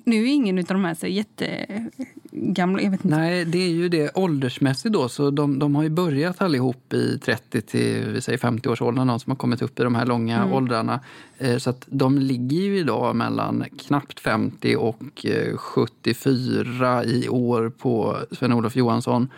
Nu 0.04 0.24
är 0.24 0.34
ingen 0.34 0.58
av 0.60 0.64
de 0.66 0.86
här 0.86 0.94
så 0.96 1.08
jättegamla. 1.08 2.82
Jag 2.82 2.92
vet 2.92 3.06
inte. 3.06 3.18
Nej, 3.18 3.46
det 3.46 3.58
är 3.58 3.70
ju 3.70 3.90
det 3.90 4.12
åldersmässigt 4.18 4.94
då. 4.94 5.10
Så 5.10 5.32
de, 5.32 5.60
de 5.60 5.76
har 5.76 5.84
ju 5.84 5.90
börjat 5.90 6.42
allihop 6.42 6.94
i 6.94 7.20
30 7.20 7.62
till 7.62 8.10
vi 8.14 8.22
säger 8.22 8.38
50 8.38 8.70
års 8.70 8.82
åldern, 8.82 9.08
de 9.08 9.20
som 9.20 9.32
har 9.32 9.38
kommit 9.38 9.62
upp 9.62 9.80
i 9.80 9.84
de 9.84 9.96
här 9.96 10.06
långa 10.06 10.54
åldrarna. 10.54 11.00
Eh, 11.38 11.58
Så 11.58 11.70
att 11.70 11.86
de 11.90 12.18
ligger 12.18 12.58
ju 12.62 12.78
idag 12.80 13.16
mellan 13.16 13.64
knappt 13.88 14.20
50 14.20 14.76
och 14.76 15.26
eh, 15.26 15.58
74 15.58 17.04
i 17.06 17.30
år 17.30 17.70
på 17.70 18.18
Sven-Olof 18.32 18.76
Johansson. 18.76 19.30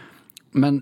Men 0.52 0.76
eh, 0.78 0.82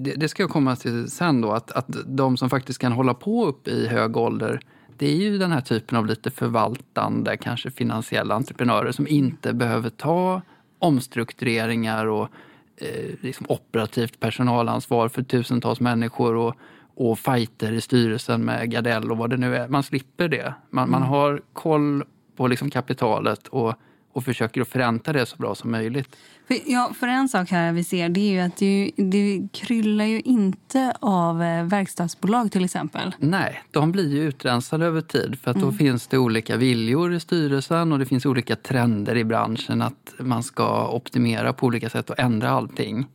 det, 0.00 0.14
det 0.14 0.28
ska 0.28 0.42
jag 0.42 0.50
komma 0.50 0.76
till 0.76 1.10
sen 1.10 1.40
då, 1.40 1.52
att, 1.52 1.70
att 1.70 1.96
de 2.06 2.36
som 2.36 2.50
faktiskt 2.50 2.78
kan 2.78 2.92
hålla 2.92 3.14
på 3.14 3.46
upp 3.46 3.68
i 3.68 3.86
hög 3.86 4.16
ålder 4.16 4.60
det 5.00 5.06
är 5.06 5.16
ju 5.16 5.38
den 5.38 5.52
här 5.52 5.60
typen 5.60 5.98
av 5.98 6.06
lite 6.06 6.30
förvaltande, 6.30 7.36
kanske 7.36 7.70
finansiella 7.70 8.34
entreprenörer 8.34 8.92
som 8.92 9.08
inte 9.08 9.52
behöver 9.52 9.90
ta 9.90 10.42
omstruktureringar 10.78 12.06
och 12.06 12.28
eh, 12.76 13.14
liksom 13.20 13.46
operativt 13.48 14.20
personalansvar 14.20 15.08
för 15.08 15.22
tusentals 15.22 15.80
människor 15.80 16.34
och, 16.34 16.54
och 16.94 17.18
fighter 17.18 17.72
i 17.72 17.80
styrelsen 17.80 18.44
med 18.44 18.70
Gardell 18.70 19.10
och 19.10 19.18
vad 19.18 19.30
det 19.30 19.36
nu 19.36 19.56
är. 19.56 19.68
Man 19.68 19.82
slipper 19.82 20.28
det. 20.28 20.54
Man, 20.70 20.90
man 20.90 21.02
har 21.02 21.42
koll 21.52 22.04
på 22.36 22.46
liksom 22.46 22.70
kapitalet 22.70 23.48
och, 23.48 23.74
och 24.12 24.24
försöker 24.24 24.60
att 24.60 24.68
förränta 24.68 25.12
det 25.12 25.26
så 25.26 25.36
bra 25.36 25.54
som 25.54 25.70
möjligt. 25.70 26.16
För, 26.46 26.56
ja, 26.66 26.92
för 27.00 27.06
en 27.06 27.28
sak 27.28 27.50
här 27.50 27.72
vi 27.72 27.84
ser 27.84 28.08
det 28.08 28.20
är 28.20 28.32
ju 28.32 28.40
att 28.40 28.56
det, 28.56 28.90
det 28.96 29.48
kryllar 29.52 30.04
ju 30.04 30.20
inte 30.20 30.94
av 31.00 31.42
eh, 31.42 31.64
verkstadsbolag 31.64 32.52
till 32.52 32.64
exempel. 32.64 33.14
Nej, 33.18 33.62
de 33.70 33.92
blir 33.92 34.10
ju 34.10 34.22
utrensade 34.22 34.86
över 34.86 35.00
tid 35.00 35.38
för 35.42 35.50
att 35.50 35.56
då 35.56 35.72
finns 35.72 36.06
det 36.06 36.18
olika 36.18 36.56
viljor 36.56 37.14
i 37.14 37.20
styrelsen 37.20 37.92
och 37.92 37.98
det 37.98 38.06
finns 38.06 38.26
olika 38.26 38.56
trender 38.56 39.16
i 39.16 39.24
branschen 39.24 39.82
att 39.82 40.14
man 40.18 40.42
ska 40.42 40.88
optimera 40.88 41.52
på 41.52 41.66
olika 41.66 41.90
sätt 41.90 42.10
och 42.10 42.18
ändra 42.18 42.50
allting. 42.50 43.06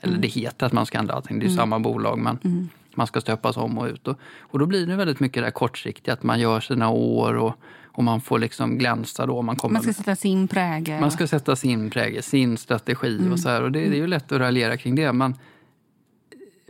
Eller 0.00 0.18
det 0.18 0.28
heter 0.28 0.66
att 0.66 0.72
man 0.72 0.86
ska 0.86 0.98
ändra 0.98 1.14
allting, 1.14 1.38
det 1.38 1.46
är 1.46 1.48
ju 1.48 1.56
samma 1.56 1.78
bolag 1.78 2.18
men 2.18 2.68
man 2.96 3.06
ska 3.06 3.20
stöpas 3.20 3.56
om 3.56 3.78
och 3.78 3.86
ut. 3.86 4.08
Och, 4.08 4.18
och 4.40 4.58
då 4.58 4.66
blir 4.66 4.86
det 4.86 4.96
väldigt 4.96 5.20
mycket 5.20 5.42
det 5.42 5.46
här 5.46 5.50
kortsiktiga, 5.50 6.14
att 6.14 6.22
man 6.22 6.40
gör 6.40 6.60
sina 6.60 6.90
år 6.90 7.34
och, 7.34 7.54
och 7.94 8.04
man 8.04 8.20
får 8.20 8.38
liksom 8.38 8.78
glänsa 8.78 9.26
då. 9.26 9.42
Man, 9.42 9.56
kommer 9.56 9.72
Man 9.72 9.82
ska 9.82 9.92
sätta 9.92 10.16
sin 10.16 10.48
prägel. 10.48 11.00
man 11.00 11.10
ska 11.10 11.26
sätta 11.26 11.56
sin 11.56 11.90
prägel, 11.90 12.22
sin 12.22 12.56
strategi 12.56 13.28
och 13.32 13.40
så 13.40 13.48
här. 13.48 13.62
Och 13.62 13.72
det, 13.72 13.80
det 13.80 13.96
är 13.96 14.00
ju 14.00 14.06
lätt 14.06 14.32
att 14.32 14.38
raljera 14.40 14.76
kring 14.76 14.94
det. 14.94 15.12
Men 15.12 15.34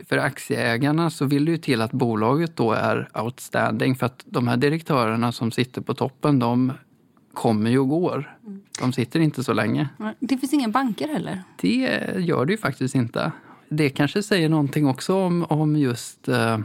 för 0.09 0.17
aktieägarna 0.17 1.09
så 1.09 1.25
vill 1.25 1.45
det 1.45 1.51
ju 1.51 1.57
till 1.57 1.81
att 1.81 1.91
bolaget 1.91 2.55
då 2.55 2.71
är 2.71 3.09
outstanding. 3.13 3.95
För 3.95 4.05
att 4.05 4.23
de 4.25 4.47
här 4.47 4.57
direktörerna 4.57 5.31
som 5.31 5.51
sitter 5.51 5.81
på 5.81 5.93
toppen, 5.93 6.39
de 6.39 6.73
kommer 7.33 7.69
ju 7.69 7.79
och 7.79 7.89
går. 7.89 8.37
De 8.79 8.93
sitter 8.93 9.19
inte 9.19 9.43
så 9.43 9.53
länge. 9.53 9.89
Det 10.19 10.37
finns 10.37 10.53
inga 10.53 10.67
banker 10.67 11.07
heller. 11.07 11.43
Det 11.61 12.01
gör 12.17 12.45
det 12.45 12.51
ju 12.51 12.57
faktiskt 12.57 12.95
inte. 12.95 13.31
Det 13.69 13.89
kanske 13.89 14.23
säger 14.23 14.49
någonting 14.49 14.87
också 14.87 15.15
om, 15.15 15.43
om 15.43 15.75
just 15.75 16.27
eh, 16.27 16.57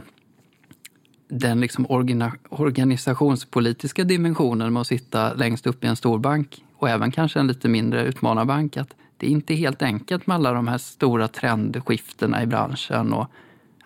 den 1.31 1.59
liksom 1.59 1.85
organa, 1.89 2.31
organisationspolitiska 2.49 4.03
dimensionen 4.03 4.73
med 4.73 4.81
att 4.81 4.87
sitta 4.87 5.33
längst 5.33 5.67
upp 5.67 5.83
i 5.83 5.87
en 5.87 5.95
stor 5.95 6.19
bank 6.19 6.63
och 6.75 6.89
även 6.89 7.11
kanske 7.11 7.39
en 7.39 7.47
lite 7.47 7.69
mindre 7.69 8.03
utmanarbank. 8.03 8.77
Att 8.77 8.95
det 9.17 9.27
är 9.27 9.31
inte 9.31 9.53
helt 9.53 9.81
enkelt 9.81 10.27
med 10.27 10.35
alla 10.35 10.53
de 10.53 10.67
här 10.67 10.77
stora 10.77 11.27
trendskiftena 11.27 12.43
i 12.43 12.45
branschen 12.45 13.13
och 13.13 13.27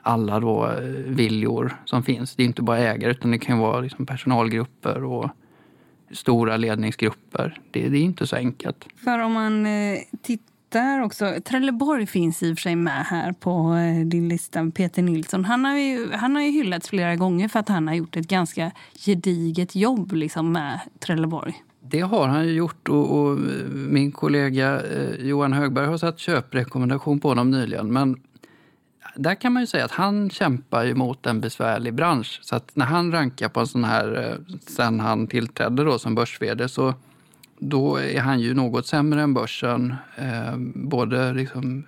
alla 0.02 0.40
då 0.40 0.66
eh, 0.66 0.84
viljor 1.06 1.82
som 1.86 2.04
finns. 2.04 2.36
Det 2.36 2.44
är 2.44 2.46
inte 2.46 2.62
bara 2.62 2.78
ägare 2.78 3.12
utan 3.12 3.32
det 3.32 3.40
kan 3.40 3.60
vara 3.60 3.80
liksom 3.80 4.06
personalgrupper 4.06 5.04
och 5.04 5.30
stora 6.12 6.58
ledningsgrupper. 6.58 7.60
Det, 7.72 7.90
det 7.90 7.98
är 7.98 8.02
inte 8.04 8.28
så 8.28 8.36
enkelt. 8.36 8.88
För 9.04 9.20
om 9.20 9.34
man 9.34 9.66
eh, 9.66 9.98
tittar 10.22 10.55
där 10.80 11.02
också. 11.02 11.36
Trelleborg 11.46 12.06
finns 12.06 12.44
i 12.44 12.54
och 12.54 12.58
för 12.58 12.62
sig 12.62 12.76
med 12.76 13.06
här 13.06 13.32
på 13.34 13.74
eh, 13.74 14.06
din 14.06 14.30
lista. 14.30 14.72
Peter 14.72 15.02
Nilsson. 15.02 15.46
Han 15.46 15.66
har, 15.66 15.78
ju, 15.78 16.12
han 16.12 16.36
har 16.36 16.42
ju 16.42 16.52
hyllats 16.52 16.90
flera 16.90 17.16
gånger 17.16 17.48
för 17.48 17.60
att 17.60 17.70
han 17.70 17.88
har 17.88 17.96
gjort 17.96 18.16
ett 18.16 18.28
ganska 18.28 18.72
gediget 19.06 19.76
jobb 19.76 20.12
liksom, 20.12 20.52
med 20.52 20.80
Trelleborg. 21.00 21.64
Det 21.82 22.02
har 22.02 22.28
han 22.28 22.48
ju 22.48 22.54
gjort 22.54 22.90
och, 22.90 23.20
och 23.20 23.40
min 23.74 24.12
kollega 24.12 24.82
eh, 24.82 25.26
Johan 25.26 25.54
Högberg 25.54 25.86
har 25.86 25.98
satt 25.98 26.20
köprekommendation 26.20 27.20
på 27.20 27.28
honom 27.28 27.52
nyligen. 27.52 27.94
Men 27.94 28.20
där 29.16 29.36
kan 29.36 29.54
man 29.54 29.64
ju 29.64 29.68
säga 29.68 29.86
att 29.86 29.92
han 29.92 30.30
kämpar 30.30 30.84
ju 30.84 30.96
mot 30.96 31.26
en 31.26 31.42
besvärlig 31.42 31.94
bransch. 31.94 32.40
Så 32.44 32.56
att 32.56 32.76
när 32.76 32.86
han 32.86 33.12
rankar 33.12 33.50
på 33.50 33.60
en 33.60 33.68
sån 33.68 33.84
här, 33.84 34.30
eh, 34.32 34.56
sen 34.68 35.00
han 35.00 35.28
tillträdde 35.28 35.84
då 35.84 36.00
som 36.00 36.16
börs 36.16 36.40
så 36.68 36.94
då 37.60 37.96
är 37.96 38.20
han 38.20 38.40
ju 38.40 38.54
något 38.54 38.88
sämre 38.88 39.22
än 39.22 39.34
börsen. 39.34 39.96
Eh, 40.16 40.58
både 40.76 41.34
liksom 41.34 41.86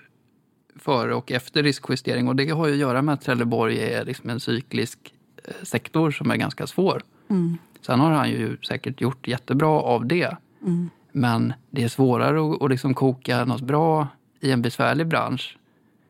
före 0.75 1.15
och 1.15 1.32
efter 1.32 1.63
riskjustering. 1.63 2.27
Och 2.27 2.36
det 2.36 2.49
har 2.49 2.67
ju 2.67 2.73
att 2.73 2.80
göra 2.80 3.01
med 3.01 3.13
att 3.13 3.21
Trelleborg 3.21 3.80
är 3.80 4.06
liksom 4.06 4.30
en 4.30 4.39
cyklisk 4.39 5.13
eh, 5.43 5.53
sektor 5.63 6.12
som 6.12 6.32
är 6.32 6.36
ganska 6.36 6.67
svår. 6.67 7.01
Mm. 7.30 7.58
Sen 7.82 7.99
har 7.99 8.12
han 8.12 8.30
ju 8.30 8.58
säkert 8.67 9.01
gjort 9.01 9.27
jättebra 9.27 9.69
av 9.69 10.06
det. 10.06 10.38
Mm. 10.62 10.89
Men 11.12 11.53
det 11.69 11.84
är 11.84 11.88
svårare 11.88 12.53
att, 12.53 12.62
att 12.62 12.69
liksom 12.69 12.93
koka 12.93 13.45
något 13.45 13.62
bra 13.62 14.08
i 14.39 14.51
en 14.51 14.62
besvärlig 14.62 15.08
bransch 15.08 15.58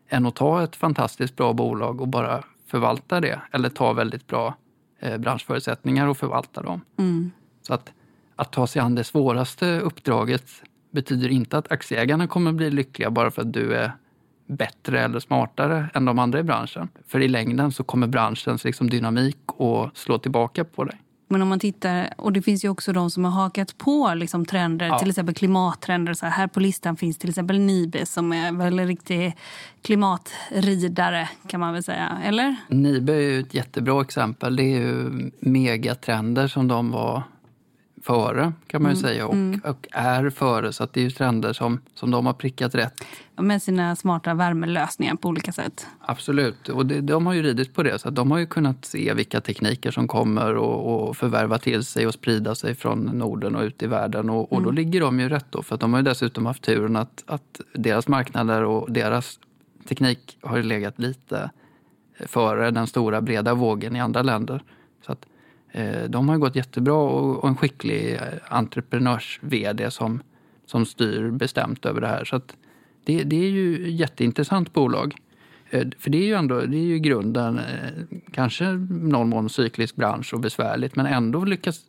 än 0.10 0.26
att 0.26 0.36
ta 0.36 0.64
ett 0.64 0.76
fantastiskt 0.76 1.36
bra 1.36 1.54
bolag 1.54 2.02
och 2.02 2.08
bara 2.08 2.44
förvalta 2.68 3.20
det. 3.20 3.42
Eller 3.52 3.70
ta 3.70 3.94
väldigt 3.94 4.28
bra 4.28 4.56
eh, 5.00 5.18
branschförutsättningar 5.18 6.08
och 6.08 6.18
förvalta 6.18 6.62
dem. 6.62 6.82
Mm. 6.98 7.32
Så 7.62 7.74
att, 7.74 7.92
att 8.38 8.52
ta 8.52 8.68
sig 8.68 8.82
an 8.82 8.96
det 8.96 9.04
svåraste 9.04 9.80
uppdraget 9.80 10.50
betyder 10.92 11.30
inte 11.30 11.58
att 11.58 11.72
aktieägarna 11.72 12.28
kommer 12.28 12.52
bli 12.52 12.70
lyckliga 12.70 13.10
bara 13.12 13.32
för 13.32 13.42
att 13.42 13.54
du 13.54 13.74
är 13.74 13.92
bättre 14.48 15.02
eller 15.02 15.20
smartare 15.20 15.90
än 15.94 16.06
de 16.06 16.20
andra 16.20 16.40
i 16.40 16.44
branschen. 16.44 16.90
För 17.08 17.20
i 17.20 17.28
längden 17.28 17.72
så 17.72 17.84
kommer 17.84 18.08
branschens 18.08 18.64
liksom 18.64 18.90
dynamik 18.90 19.38
att 19.60 19.98
slå 19.98 20.18
tillbaka 20.18 20.66
på 20.66 20.84
dig. 20.84 21.02
Men 21.30 21.42
om 21.42 21.48
man 21.48 21.60
tittar, 21.60 22.10
och 22.18 22.34
det 22.34 22.42
finns 22.42 22.66
ju 22.66 22.70
också 22.70 22.94
de 22.94 23.10
som 23.12 23.26
har 23.26 23.32
hakat 23.32 23.78
på 23.78 24.14
liksom 24.14 24.46
trender, 24.46 24.88
ja. 24.88 25.00
till 25.00 25.10
exempel 25.10 25.36
klimattrender. 25.36 26.14
Så 26.14 26.26
här, 26.26 26.34
här 26.34 26.48
på 26.48 26.60
listan 26.60 26.98
finns 26.98 27.18
till 27.18 27.30
exempel 27.30 27.60
Nibe 27.60 28.06
som 28.06 28.34
är 28.34 28.52
väl 28.52 28.80
en 28.80 28.88
riktig 28.88 29.38
klimatridare 29.82 31.30
kan 31.48 31.60
man 31.60 31.74
väl 31.74 31.84
säga, 31.84 32.18
eller? 32.24 32.56
Nibe 32.70 33.14
är 33.14 33.20
ju 33.20 33.40
ett 33.40 33.54
jättebra 33.54 34.02
exempel. 34.02 34.56
Det 34.56 34.64
är 34.64 34.80
ju 34.80 35.32
megatrender 35.40 36.48
som 36.48 36.68
de 36.68 36.92
var 36.92 37.24
före 38.08 38.54
kan 38.68 38.82
man 38.82 38.92
ju 38.92 39.00
mm. 39.00 39.10
säga 39.10 39.28
och, 39.28 39.34
mm. 39.34 39.62
och, 39.64 39.88
är 39.92 40.30
före. 40.30 40.74
Så 40.74 40.88
det 40.92 41.00
är 41.00 41.04
ju 41.04 41.10
trender 41.10 41.54
som, 41.54 41.82
som 41.94 42.12
de 42.12 42.26
har 42.26 42.34
prickat 42.34 42.76
rätt. 42.76 42.94
Med 43.36 43.62
sina 43.62 43.96
smarta 43.96 44.34
värmelösningar 44.34 45.16
på 45.16 45.30
olika 45.30 45.52
sätt. 45.52 45.88
Absolut, 46.00 46.70
och 46.70 46.86
det, 46.86 47.02
de 47.02 47.26
har 47.26 47.34
ju 47.34 47.44
ridit 47.44 47.74
på 47.74 47.84
det. 47.84 48.00
Så 48.00 48.10
de 48.10 48.32
har 48.32 48.38
ju 48.38 48.46
kunnat 48.46 48.86
se 48.86 49.14
vilka 49.14 49.42
tekniker 49.42 49.92
som 49.92 50.08
kommer 50.08 50.56
och, 50.56 51.10
och 51.10 51.18
förvärva 51.18 51.58
till 51.58 51.84
sig 51.84 52.08
och 52.08 52.14
sprida 52.14 52.56
sig 52.56 52.76
från 52.76 53.00
Norden 53.00 53.56
och 53.56 53.64
ut 53.64 53.84
i 53.84 53.88
världen. 53.88 54.30
Och, 54.30 54.54
och 54.54 54.62
då 54.62 54.70
mm. 54.70 54.76
ligger 54.76 55.02
de 55.02 55.20
ju 55.20 55.30
rätt 55.30 55.46
då, 55.50 55.64
för 55.64 55.78
de 55.78 55.94
har 55.94 56.00
ju 56.00 56.04
dessutom 56.04 56.46
haft 56.46 56.64
turen 56.64 56.96
att, 56.96 57.24
att 57.28 57.62
deras 57.74 58.08
marknader 58.08 58.64
och 58.64 58.92
deras 58.92 59.40
teknik 59.88 60.38
har 60.42 60.58
ju 60.58 60.64
legat 60.64 61.00
lite 61.00 61.50
före 62.26 62.72
den 62.72 62.88
stora 62.88 63.22
breda 63.22 63.54
vågen 63.54 63.96
i 63.96 64.00
andra 64.00 64.22
länder. 64.22 64.64
Så 65.06 65.12
att 65.12 65.26
Eh, 65.72 66.04
de 66.04 66.30
har 66.30 66.38
gått 66.38 66.56
jättebra 66.56 66.94
och 66.94 67.48
en 67.48 67.56
skicklig 67.56 68.14
eh, 68.14 68.20
entreprenörs-vd 68.50 69.92
som, 69.92 70.22
som 70.66 70.86
styr 70.86 71.32
bestämt 71.32 71.86
över 71.86 72.02
det 72.02 72.08
här. 72.08 72.26
Så 72.26 72.42
det, 73.06 73.24
det 73.24 73.36
är 73.36 73.50
ju 73.50 73.88
ett 73.88 74.00
jätteintressant 74.00 74.74
bolag. 74.74 75.16
Eh, 75.70 75.88
för 76.00 76.10
det 76.10 76.18
är 76.18 76.26
ju 76.26 76.34
ändå 76.34 76.62
det 76.62 76.78
är 76.78 76.86
ju 76.86 77.00
grunden, 77.00 77.60
kanske 78.32 78.72
någon 78.90 79.30
mån 79.30 79.50
cyklisk 79.50 79.96
bransch 79.96 80.34
och 80.34 80.40
besvärligt 80.40 80.96
men 80.96 81.06
ändå 81.06 81.46
lyckas 81.46 81.82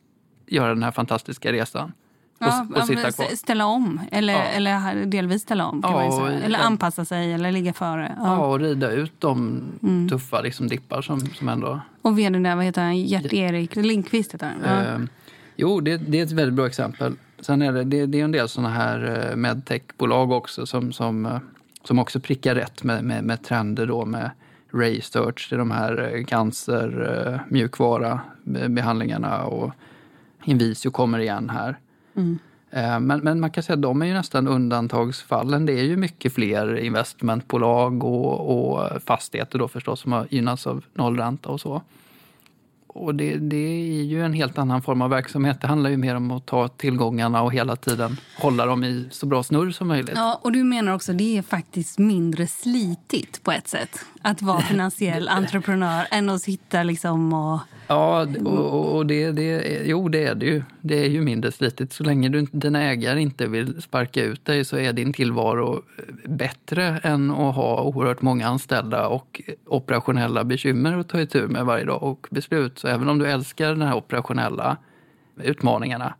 göra 0.47 0.69
den 0.69 0.83
här 0.83 0.91
fantastiska 0.91 1.51
resan. 1.51 1.91
Ja, 2.39 2.67
och, 2.69 2.77
och 2.77 2.87
sitta 2.87 3.11
kvar. 3.11 3.35
Ställa 3.35 3.65
om, 3.65 4.01
eller, 4.11 4.33
ja. 4.33 4.43
eller 4.43 5.05
delvis 5.05 5.41
ställa 5.41 5.65
om. 5.65 5.81
Kan 5.81 5.91
ja, 5.91 6.19
man 6.19 6.31
Eller 6.31 6.59
anpassa 6.59 7.05
sig 7.05 7.33
eller 7.33 7.51
ligga 7.51 7.73
före. 7.73 8.15
Ja, 8.17 8.25
ja 8.25 8.47
och 8.47 8.59
rida 8.59 8.91
ut 8.91 9.13
de 9.19 9.61
mm. 9.83 10.09
tuffa 10.09 10.41
liksom, 10.41 10.67
dippar 10.67 11.01
som, 11.01 11.19
som 11.19 11.49
ändå... 11.49 11.79
Och 12.01 12.19
vdn 12.19 12.43
där, 12.43 12.55
vad 12.55 12.65
heter 12.65 12.81
han? 12.81 12.97
Gert-Erik 12.97 13.75
Lindqvist 13.75 14.33
heter 14.33 14.47
han. 14.47 14.75
Ja. 14.75 14.93
Eh, 14.93 14.99
jo, 15.55 15.79
det, 15.79 15.97
det, 15.97 16.19
är 16.19 16.23
ett 16.23 16.31
väldigt 16.31 16.53
bra 16.53 16.67
exempel. 16.67 17.15
Sen 17.39 17.61
är 17.61 17.73
det, 17.73 17.83
det, 17.83 18.05
det 18.05 18.19
är 18.19 18.23
en 18.23 18.31
del 18.31 18.49
såna 18.49 18.69
här 18.69 19.29
eh, 19.29 19.35
medtechbolag 19.35 20.31
också 20.31 20.65
som, 20.65 20.91
som, 20.91 21.25
eh, 21.25 21.37
som 21.83 21.99
också 21.99 22.19
prickar 22.19 22.55
rätt 22.55 22.83
med, 22.83 23.03
med, 23.03 23.23
med 23.23 23.43
trender 23.43 23.85
då 23.85 24.05
med 24.05 24.31
research, 24.71 25.53
är 25.53 25.57
de 25.57 25.71
här 25.71 26.15
eh, 26.15 26.25
cancer, 26.25 27.43
mjukvara 27.49 28.19
behandlingarna 28.69 29.43
och 29.43 29.71
Invisio 30.43 30.91
kommer 30.91 31.19
igen 31.19 31.49
här. 31.49 31.77
Mm. 32.19 32.39
Men, 33.07 33.19
men, 33.19 33.39
man 33.39 33.51
kan 33.51 33.63
säga 33.63 33.73
att 33.73 33.81
de 33.81 34.01
är 34.01 34.05
ju 34.05 34.13
nästan 34.13 34.47
undantagsfallen. 34.47 35.65
Det 35.65 35.73
är 35.73 35.83
ju 35.83 35.97
mycket 35.97 36.33
fler 36.33 36.77
investmentbolag 36.77 38.03
och, 38.03 38.73
och 38.73 39.01
fastigheter 39.01 39.59
då 39.59 39.67
förstås 39.67 39.99
som 39.99 40.11
har 40.11 40.27
gynnats 40.29 40.67
av 40.67 40.85
nollränta 40.93 41.49
och 41.49 41.61
så. 41.61 41.81
Och 42.87 43.15
det, 43.15 43.35
det, 43.35 43.57
är 43.57 44.03
ju 44.03 44.25
en 44.25 44.33
helt 44.33 44.57
annan 44.57 44.81
form 44.81 45.01
av 45.01 45.09
verksamhet. 45.09 45.61
Det 45.61 45.67
handlar 45.67 45.89
ju 45.89 45.97
mer 45.97 46.15
om 46.15 46.31
att 46.31 46.45
ta 46.45 46.67
tillgångarna 46.67 47.41
och 47.41 47.53
hela 47.53 47.75
tiden 47.75 48.17
hålla 48.37 48.65
dem 48.65 48.83
i 48.83 49.07
så 49.11 49.25
bra 49.25 49.43
snurr 49.43 49.71
som 49.71 49.87
möjligt. 49.87 50.15
Ja, 50.15 50.39
och 50.43 50.51
du 50.51 50.63
menar 50.63 50.95
också 50.95 51.11
att 51.11 51.17
det 51.17 51.37
är 51.37 51.41
faktiskt 51.41 51.99
mindre 51.99 52.47
slitigt 52.47 53.43
på 53.43 53.51
ett 53.51 53.67
sätt 53.67 53.99
att 54.21 54.41
vara 54.41 54.61
finansiell 54.69 55.29
entreprenör 55.29 56.07
än 56.11 56.29
att 56.29 56.41
sitta 56.41 56.83
liksom 56.83 57.33
och 57.33 57.59
Ja, 57.91 58.27
och, 58.45 58.95
och 58.95 59.05
det, 59.05 59.31
det, 59.31 59.81
jo 59.85 60.09
det 60.09 60.25
är 60.25 60.35
det 60.35 60.45
ju. 60.45 60.63
Det 60.81 61.05
är 61.05 61.09
ju 61.09 61.21
mindre 61.21 61.51
slitigt. 61.51 61.93
Så 61.93 62.03
länge 62.03 62.29
du, 62.29 62.41
dina 62.51 62.83
ägare 62.83 63.21
inte 63.21 63.47
vill 63.47 63.81
sparka 63.81 64.23
ut 64.23 64.45
dig 64.45 64.65
så 64.65 64.77
är 64.77 64.93
din 64.93 65.13
tillvaro 65.13 65.83
bättre 66.25 66.99
än 67.03 67.31
att 67.31 67.55
ha 67.55 67.81
oerhört 67.81 68.21
många 68.21 68.47
anställda 68.47 69.07
och 69.07 69.41
operationella 69.65 70.43
bekymmer 70.43 70.97
att 70.97 71.09
ta 71.09 71.21
itu 71.21 71.47
med 71.47 71.65
varje 71.65 71.85
dag 71.85 72.03
och 72.03 72.27
beslut. 72.31 72.79
Så 72.79 72.87
även 72.87 73.09
om 73.09 73.19
du 73.19 73.27
älskar 73.27 73.69
de 73.69 73.81
här 73.81 73.95
operationella 73.95 74.77
utmaningarna 75.43 76.13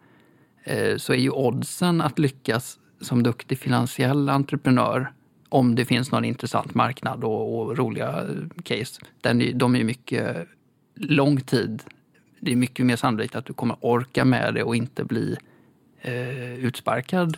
eh, 0.63 0.97
så 0.97 1.13
är 1.13 1.17
ju 1.17 1.29
oddsen 1.29 2.01
att 2.01 2.19
lyckas 2.19 2.79
som 3.01 3.23
duktig 3.23 3.59
finansiell 3.59 4.29
entreprenör 4.29 5.11
om 5.49 5.75
det 5.75 5.85
finns 5.85 6.11
någon 6.11 6.25
intressant 6.25 6.75
marknad 6.75 7.23
och, 7.23 7.59
och 7.59 7.77
roliga 7.77 8.09
eh, 8.09 8.61
case, 8.63 9.01
den, 9.21 9.57
de 9.57 9.75
är 9.75 9.83
mycket 9.83 10.47
lång 10.99 11.41
tid. 11.41 11.83
Det 12.39 12.51
är 12.51 12.55
mycket 12.55 12.85
mer 12.85 12.95
sannolikt 12.95 13.35
att 13.35 13.45
du 13.45 13.53
kommer 13.53 13.77
orka 13.81 14.25
med 14.25 14.53
det 14.53 14.63
och 14.63 14.75
inte 14.75 15.03
bli 15.03 15.37
eh, 16.01 16.53
utsparkad. 16.53 17.37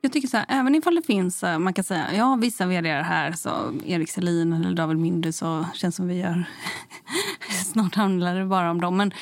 Jag 0.00 0.12
tycker 0.12 0.28
så 0.28 0.36
här, 0.36 0.46
även 0.48 0.74
ifall 0.74 0.94
det 0.94 1.02
finns, 1.02 1.42
eh, 1.42 1.58
man 1.58 1.72
kan 1.72 1.84
säga, 1.84 2.06
ja 2.14 2.38
vissa 2.40 2.66
vd 2.66 2.90
här, 2.90 3.32
så 3.32 3.50
Erik 3.86 4.10
Selin 4.10 4.52
eller 4.52 4.74
David 4.74 4.96
Mindy 4.96 5.32
så 5.32 5.66
känns 5.74 5.96
som 5.96 6.08
vi 6.08 6.18
gör, 6.18 6.44
snart 7.72 7.94
handlar 7.94 8.34
det 8.34 8.44
bara 8.44 8.70
om 8.70 8.80
dem. 8.80 8.96
Men 8.96 9.12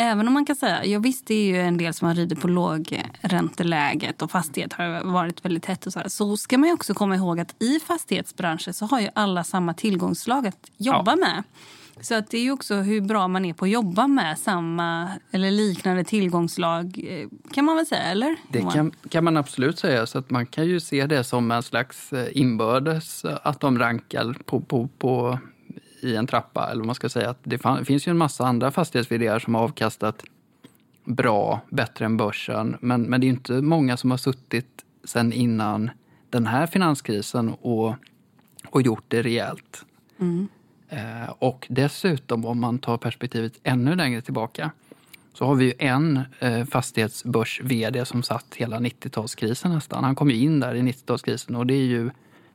Även 0.00 0.28
om 0.28 0.34
man 0.34 0.44
kan 0.44 0.56
säga, 0.56 0.84
ja 0.84 0.98
visst 0.98 1.26
det 1.26 1.34
är 1.34 1.44
ju 1.44 1.60
en 1.60 1.76
del 1.76 1.94
som 1.94 2.08
har 2.08 2.14
ridit 2.14 2.40
på 2.40 2.48
lågränteläget 2.48 4.22
och 4.22 4.30
fastighet 4.30 4.72
har 4.72 5.04
varit 5.04 5.44
väldigt 5.44 5.66
hett 5.66 5.86
och 5.86 5.92
så 5.92 5.98
här, 5.98 6.08
så 6.08 6.36
ska 6.36 6.58
man 6.58 6.72
också 6.72 6.94
komma 6.94 7.16
ihåg 7.16 7.40
att 7.40 7.62
i 7.62 7.80
fastighetsbranschen 7.80 8.74
så 8.74 8.86
har 8.86 9.00
ju 9.00 9.08
alla 9.14 9.44
samma 9.44 9.74
tillgångslag 9.74 10.46
att 10.46 10.70
jobba 10.76 11.10
ja. 11.10 11.16
med. 11.16 11.42
Så 12.00 12.14
att 12.14 12.30
det 12.30 12.38
är 12.38 12.42
ju 12.42 12.52
också 12.52 12.74
hur 12.74 13.00
bra 13.00 13.28
man 13.28 13.44
är 13.44 13.52
på 13.52 13.64
att 13.64 13.70
jobba 13.70 14.06
med 14.06 14.38
samma 14.38 15.08
eller 15.30 15.50
liknande 15.50 16.04
tillgångslag 16.04 17.00
eh, 17.08 17.28
kan 17.52 17.64
man 17.64 17.76
väl 17.76 17.86
säga, 17.86 18.02
eller? 18.02 18.36
Det 18.48 18.62
kan, 18.72 18.92
kan 19.10 19.24
man 19.24 19.36
absolut 19.36 19.78
säga. 19.78 20.06
Så 20.06 20.18
att 20.18 20.30
man 20.30 20.46
kan 20.46 20.66
ju 20.66 20.80
se 20.80 21.06
det 21.06 21.24
som 21.24 21.50
en 21.50 21.62
slags 21.62 22.12
eh, 22.12 22.28
inbördes, 22.32 23.24
att 23.24 23.60
de 23.60 23.78
rankar 23.78 24.36
på, 24.44 24.60
på, 24.60 24.88
på 24.98 25.38
i 26.00 26.16
en 26.16 26.26
trappa. 26.26 26.66
Eller 26.66 26.80
vad 26.80 26.86
man 26.86 26.94
ska 26.94 27.08
säga. 27.08 27.30
Att 27.30 27.38
det 27.42 27.84
finns 27.84 28.08
ju 28.08 28.10
en 28.10 28.18
massa 28.18 28.46
andra 28.46 28.70
fastighets 28.70 29.44
som 29.44 29.54
har 29.54 29.62
avkastat 29.62 30.24
bra, 31.04 31.60
bättre 31.70 32.04
än 32.04 32.16
börsen. 32.16 32.76
Men, 32.80 33.02
men 33.02 33.20
det 33.20 33.26
är 33.26 33.28
inte 33.28 33.52
många 33.52 33.96
som 33.96 34.10
har 34.10 34.18
suttit 34.18 34.84
sen 35.04 35.32
innan 35.32 35.90
den 36.30 36.46
här 36.46 36.66
finanskrisen 36.66 37.48
och, 37.48 37.94
och 38.70 38.82
gjort 38.82 39.04
det 39.08 39.22
rejält. 39.22 39.84
Mm. 40.20 40.48
Eh, 40.88 41.30
och 41.38 41.66
dessutom, 41.70 42.44
om 42.44 42.60
man 42.60 42.78
tar 42.78 42.96
perspektivet 42.96 43.52
ännu 43.62 43.94
längre 43.94 44.20
tillbaka 44.20 44.70
så 45.34 45.44
har 45.46 45.54
vi 45.54 45.64
ju 45.64 45.72
en 45.78 46.20
eh, 46.38 46.64
fastighetsbörs-vd 46.64 48.04
som 48.04 48.22
satt 48.22 48.54
hela 48.54 48.78
90-talskrisen 48.78 49.68
nästan. 49.68 50.04
Han 50.04 50.14
kom 50.14 50.30
ju 50.30 50.36
in 50.36 50.60
där 50.60 50.74
i 50.74 50.82
90-talskrisen 50.82 51.56
och 51.56 51.66
det 51.66 51.74
är 51.74 51.84
ju 51.84 52.10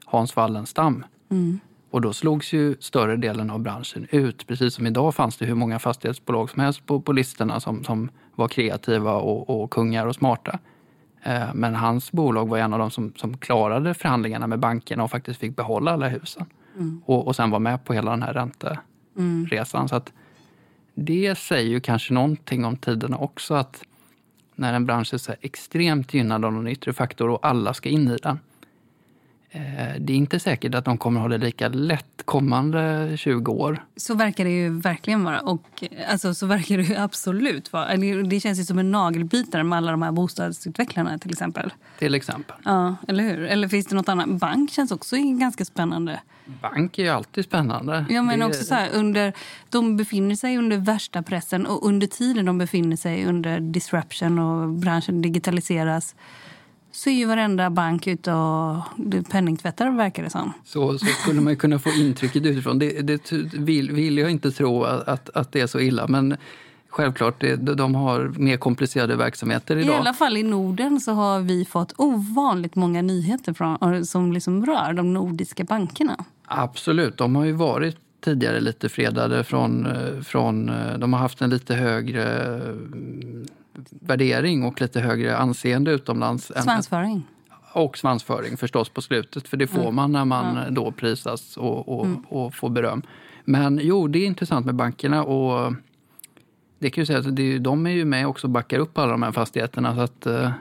Hans 0.06 0.36
Wallenstam. 0.36 1.06
Mm. 1.30 1.60
Och 1.94 2.02
då 2.02 2.14
slogs 2.14 2.54
ju 2.54 2.76
större 2.80 3.18
delen 3.18 3.50
av 3.50 3.60
branschen 3.60 4.08
ut. 4.12 4.48
Precis 4.48 4.74
som 4.74 4.88
idag 4.88 5.16
fanns 5.16 5.38
det 5.38 5.46
hur 5.46 5.56
många 5.56 5.80
fastighetsbolag 5.80 6.50
som 6.50 6.62
helst 6.62 6.86
på, 6.86 7.02
på 7.02 7.12
listorna 7.12 7.60
som, 7.60 7.84
som 7.84 8.10
var 8.36 8.48
kreativa 8.48 9.14
och, 9.14 9.64
och 9.64 9.72
kungar 9.72 10.06
och 10.06 10.16
smarta. 10.16 10.60
Eh, 11.24 11.54
men 11.54 11.76
hans 11.76 12.12
bolag 12.12 12.48
var 12.48 12.58
en 12.58 12.74
av 12.74 12.80
de 12.80 12.92
som, 12.92 13.14
som 13.16 13.38
klarade 13.38 13.94
förhandlingarna 13.94 14.48
med 14.48 14.60
bankerna 14.60 15.04
och 15.04 15.12
faktiskt 15.12 15.40
fick 15.40 15.56
behålla 15.56 15.92
alla 15.92 16.08
husen. 16.08 16.46
Mm. 16.76 17.02
Och, 17.06 17.28
och 17.28 17.36
sen 17.36 17.52
var 17.52 17.60
med 17.60 17.86
på 17.86 17.94
hela 17.94 18.12
den 18.12 18.24
här 18.24 18.34
ränteresan. 18.34 19.82
Mm. 19.82 19.88
Så 19.88 19.96
att 19.96 20.14
det 20.94 21.36
säger 21.38 21.70
ju 21.70 21.80
kanske 21.80 22.14
någonting 22.14 22.66
om 22.66 22.78
tiderna 22.78 23.18
också. 23.18 23.54
att 23.54 23.84
När 24.56 24.74
en 24.74 24.86
bransch 24.86 25.14
är 25.14 25.18
så 25.18 25.34
extremt 25.42 26.14
gynnad 26.14 26.46
av 26.46 26.54
någon 26.54 26.68
yttre 26.68 26.94
faktor 26.94 27.30
och 27.30 27.46
alla 27.46 27.74
ska 27.74 27.90
in 27.90 28.08
i 28.08 28.18
den 28.18 28.40
det 30.00 30.14
är 30.14 30.18
inte 30.18 30.40
säkert 30.40 30.76
att 30.76 30.86
de 30.86 30.98
kommer 30.98 31.22
ha 31.22 31.28
det 31.28 31.38
lika 31.38 31.68
lätt 31.68 32.22
kommande 32.26 33.14
20 33.18 33.52
år. 33.52 33.86
Så 33.96 34.16
verkar 34.16 34.44
det 34.44 34.52
ju 34.52 34.70
verkligen 34.70 35.24
vara. 35.24 35.40
Och, 35.40 35.84
alltså, 36.08 36.34
så 36.34 36.46
verkar 36.46 36.78
det 36.78 36.84
ju 36.84 36.96
absolut 36.96 37.74
vara. 37.74 37.98
Det 38.24 38.40
känns 38.40 38.60
ju 38.60 38.64
som 38.64 38.80
en 38.80 38.92
nagelbitare 38.92 39.64
med 39.64 39.78
alla 39.78 39.92
de 39.92 40.02
här 40.02 40.12
bostadsutvecklarna 40.12 41.18
till 41.18 41.32
exempel. 41.32 41.74
Till 42.00 42.16
exempel. 42.16 42.56
Ja, 42.66 42.96
eller 43.08 43.24
hur? 43.24 43.44
Eller 43.44 43.68
finns 43.68 43.86
det 43.86 43.96
något 43.96 44.10
annat? 44.10 44.30
Bank 44.30 44.72
känns 44.72 44.92
också 44.92 45.16
ganska 45.40 45.66
spännande. 45.66 46.20
Bank 46.62 47.00
är 47.00 47.04
ju 47.04 47.10
alltid 47.10 47.46
spännande. 47.46 48.06
Ja, 48.10 48.22
men 48.22 48.40
det... 48.40 48.46
också 48.46 48.64
så 48.64 48.76
här, 48.76 48.90
under, 48.94 49.34
de 49.70 49.98
befinner 49.98 50.36
sig 50.36 50.58
under 50.58 50.78
värsta 50.78 51.22
pressen 51.22 51.66
och 51.66 51.88
under 51.88 52.08
tiden 52.08 52.46
de 52.46 52.58
befinner 52.58 52.96
sig 52.96 53.26
under 53.26 53.60
disruption 53.60 54.40
och 54.40 54.70
branschen 54.70 55.22
digitaliseras 55.22 56.16
så 56.96 57.10
är 57.10 57.14
ju 57.14 57.26
varenda 57.26 57.70
bank 57.70 58.08
ute 58.08 58.34
och 58.34 58.76
penningtvättar 59.30 59.92
verkar 59.92 60.24
det 60.24 60.30
som. 60.30 60.54
Så, 60.66 60.98
så 61.00 61.06
skulle 61.06 61.42
man 61.42 61.56
kunna 61.56 61.80
få 61.80 61.90
intrycket 61.90 62.46
utifrån. 62.46 62.80
Det, 62.80 63.02
det 63.02 63.32
vill, 63.54 63.92
vill, 63.92 64.18
jag 64.18 64.32
inte 64.32 64.52
tro 64.52 64.84
att, 64.84 65.30
att 65.30 65.52
det 65.52 65.62
är 65.62 65.68
så 65.68 65.80
illa. 65.80 66.08
Men 66.08 66.38
självklart, 66.90 67.42
det, 67.42 67.56
de 67.56 67.96
har 67.96 68.34
mer 68.38 68.58
komplicerade 68.58 69.16
verksamheter 69.16 69.78
idag. 69.78 69.96
I 69.96 69.98
alla 69.98 70.14
fall 70.14 70.38
i 70.38 70.44
Norden 70.44 71.00
så 71.00 71.12
har 71.12 71.40
vi 71.40 71.66
fått 71.66 71.94
ovanligt 71.98 72.76
många 72.76 73.02
nyheter 73.02 73.54
från, 73.54 74.06
som 74.06 74.34
liksom 74.34 74.66
rör 74.66 74.94
de 74.94 75.14
nordiska 75.14 75.64
bankerna. 75.64 76.26
Absolut, 76.46 77.18
de 77.18 77.36
har 77.36 77.46
ju 77.46 77.52
varit 77.52 77.98
tidigare 78.24 78.60
lite 78.60 78.90
fredade 78.90 79.44
från, 79.44 79.88
från 80.24 80.72
de 80.98 81.14
har 81.14 81.20
haft 81.20 81.42
en 81.42 81.50
lite 81.50 81.76
högre 81.76 82.60
värdering 83.90 84.64
och 84.64 84.82
lite 84.82 85.00
högre 85.00 85.38
anseende 85.38 85.92
utomlands. 85.92 86.52
Svansföring. 86.64 87.28
Och 87.74 87.98
svansföring 87.98 88.58
förstås 88.58 88.90
på 88.90 89.02
slutet, 89.02 89.48
för 89.48 89.58
det 89.58 89.68
får 89.68 89.82
mm. 89.82 89.96
man 89.96 90.12
när 90.12 90.26
man 90.26 90.56
ja. 90.56 90.70
då 90.70 90.92
prisas 90.92 91.58
och, 91.58 92.00
och, 92.00 92.06
mm. 92.06 92.26
och, 92.30 92.56
får 92.56 92.70
beröm. 92.70 93.02
Men 93.46 93.80
jo, 93.84 94.08
det 94.08 94.20
är 94.20 94.26
intressant 94.26 94.66
med 94.66 94.76
bankerna 94.76 95.24
och 95.24 95.74
det 96.80 96.90
kan 96.90 97.02
ju 97.02 97.06
säga 97.06 97.20
att 97.20 97.36
det, 97.36 97.60
de 97.60 97.86
är 97.86 97.92
ju 97.92 98.06
med 98.06 98.28
också 98.28 98.48
och 98.48 98.52
backar 98.52 98.80
upp 98.80 98.98
alla 98.98 99.12
de 99.12 99.24
här 99.24 99.32
fastigheterna. 99.32 99.96
Så 99.96 100.02
att, 100.02 100.26
eh, 100.26 100.52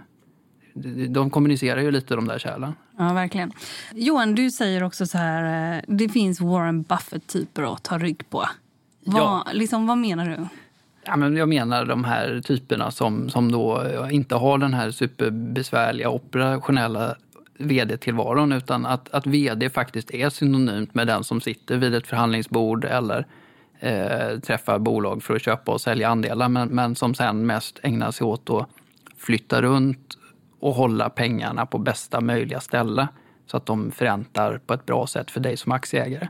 de 1.08 1.30
kommunicerar 1.30 1.80
ju 1.80 1.90
lite 1.90 2.14
de 2.14 2.28
där 2.28 2.38
kärlen. 2.38 2.74
Ja, 2.98 3.12
verkligen. 3.12 3.52
Johan, 3.94 4.34
du 4.34 4.50
säger 4.50 4.82
också 4.82 5.06
så 5.06 5.18
här, 5.18 5.74
eh, 5.76 5.82
det 5.88 6.08
finns 6.08 6.40
Warren 6.40 6.82
Buffett-typer 6.82 7.74
att 7.74 7.82
ta 7.82 7.98
rygg 7.98 8.30
på. 8.30 8.44
Vad, 9.04 9.22
ja. 9.22 9.46
liksom, 9.52 9.86
vad 9.86 9.98
menar 9.98 10.28
du? 10.28 10.46
Ja, 11.04 11.16
men 11.16 11.36
jag 11.36 11.48
menar 11.48 11.84
de 11.84 12.04
här 12.04 12.40
typerna 12.44 12.90
som, 12.90 13.30
som 13.30 13.52
då 13.52 13.84
inte 14.10 14.34
har 14.34 14.58
den 14.58 14.74
här 14.74 14.90
superbesvärliga 14.90 16.10
operationella 16.10 17.16
vd-tillvaron 17.58 18.52
utan 18.52 18.86
att, 18.86 19.08
att 19.14 19.26
vd 19.26 19.70
faktiskt 19.70 20.14
är 20.14 20.30
synonymt 20.30 20.94
med 20.94 21.06
den 21.06 21.24
som 21.24 21.40
sitter 21.40 21.76
vid 21.76 21.94
ett 21.94 22.06
förhandlingsbord 22.06 22.84
eller 22.84 23.26
eh, 23.80 24.38
träffar 24.38 24.78
bolag 24.78 25.22
för 25.22 25.36
att 25.36 25.42
köpa 25.42 25.72
och 25.72 25.80
sälja 25.80 26.08
andelar 26.08 26.48
men, 26.48 26.68
men 26.68 26.94
som 26.94 27.14
sen 27.14 27.46
mest 27.46 27.80
ägnar 27.82 28.10
sig 28.10 28.24
åt 28.24 28.50
att 28.50 28.68
flytta 29.16 29.62
runt 29.62 30.18
och 30.60 30.74
hålla 30.74 31.10
pengarna 31.10 31.66
på 31.66 31.78
bästa 31.78 32.20
möjliga 32.20 32.60
ställe 32.60 33.08
så 33.46 33.56
att 33.56 33.66
de 33.66 33.90
förräntar 33.90 34.60
på 34.66 34.74
ett 34.74 34.86
bra 34.86 35.06
sätt 35.06 35.30
för 35.30 35.40
dig 35.40 35.56
som 35.56 35.72
aktieägare. 35.72 36.28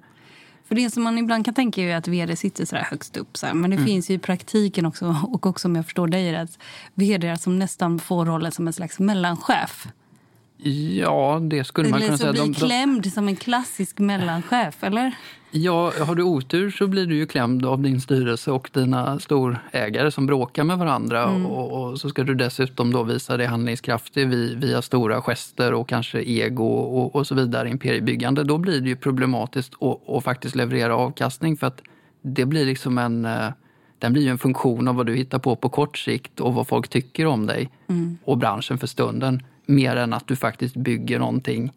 För 0.73 0.77
det 0.77 0.91
som 0.91 1.03
man 1.03 1.19
ibland 1.19 1.45
kan 1.45 1.55
tänka 1.55 1.83
är 1.83 1.97
att 1.97 2.09
vd 2.09 2.37
sitter 2.37 2.65
så 2.65 2.77
högst 2.77 3.17
upp. 3.17 3.37
Så 3.37 3.47
här. 3.47 3.55
Men 3.55 3.71
det 3.71 3.77
mm. 3.77 3.87
finns 3.87 4.11
ju 4.11 4.15
i 4.15 4.19
praktiken 4.19 4.87
också, 4.87 5.17
och 5.29 5.47
också 5.47 5.69
om 5.69 5.77
jag 5.77 5.85
förstår 5.85 6.09
dig 6.09 6.37
att 6.37 6.59
vd 6.95 7.39
som 7.39 7.59
nästan 7.59 7.99
får 7.99 8.27
rollen 8.27 8.53
som 8.53 8.67
en 8.67 8.73
slags 8.73 8.99
mellanchef. 8.99 9.87
Ja, 10.65 11.41
det 11.43 11.65
skulle 11.65 11.89
man 11.89 12.01
kunna 12.01 12.19
säga. 12.19 12.31
Eller 12.31 12.39
så 12.39 12.45
blir 12.45 12.55
klämd 12.55 13.13
som 13.13 13.29
en 13.29 13.37
klassisk 13.37 13.99
mellanchef, 13.99 14.85
eller? 14.85 15.15
Ja, 15.51 15.93
har 16.01 16.15
du 16.15 16.23
otur 16.23 16.71
så 16.71 16.87
blir 16.87 17.07
du 17.07 17.17
ju 17.17 17.27
klämd 17.27 17.67
av 17.67 17.83
din 17.83 18.01
styrelse 18.01 18.51
och 18.51 18.71
dina 18.73 19.19
storägare 19.19 20.11
som 20.11 20.27
bråkar 20.27 20.65
med 20.65 20.79
varandra. 20.79 21.23
Mm. 21.25 21.47
Och, 21.47 21.91
och, 21.91 22.01
så 22.01 22.09
ska 22.09 22.25
du 22.25 22.35
dessutom 22.35 22.93
då 22.93 23.03
visa 23.03 23.37
dig 23.37 23.47
handlingskraftig 23.47 24.29
via 24.57 24.83
stora 24.83 25.23
gester 25.23 25.75
och 25.75 25.89
kanske 25.89 26.23
ego 26.23 26.67
och, 26.67 27.15
och 27.15 27.27
så 27.27 27.35
vidare, 27.35 27.69
imperiebyggande. 27.69 28.45
Då 28.45 28.59
blir 28.59 28.81
det 28.81 28.89
ju 28.89 28.97
problematiskt 28.97 29.73
att 30.09 30.25
faktiskt 30.25 30.55
leverera 30.55 30.97
avkastning 30.97 31.57
för 31.57 31.67
att 31.67 31.83
det 32.23 32.45
blir 32.45 32.67
liksom 32.67 32.99
en 32.99 33.25
eh, 33.25 33.49
den 33.99 34.13
blir 34.13 34.29
en 34.29 34.39
funktion 34.39 34.89
av 34.89 34.95
vad 34.95 35.07
du 35.07 35.15
hittar 35.15 35.39
på 35.39 35.57
på 35.57 35.69
kort 35.69 35.99
sikt 35.99 36.41
och 36.41 36.55
vad 36.55 36.69
folk 36.69 36.89
tycker 36.89 37.27
om 37.27 37.47
dig 37.47 37.71
mm. 37.89 38.19
och 38.25 38.39
branschen 38.39 38.79
för 38.79 38.87
stunden. 38.87 39.43
Mer 39.67 39.97
än 39.97 40.13
att 40.13 40.27
du 40.27 40.37
faktiskt 40.37 40.77
bygger 40.77 41.19
någonting 41.19 41.73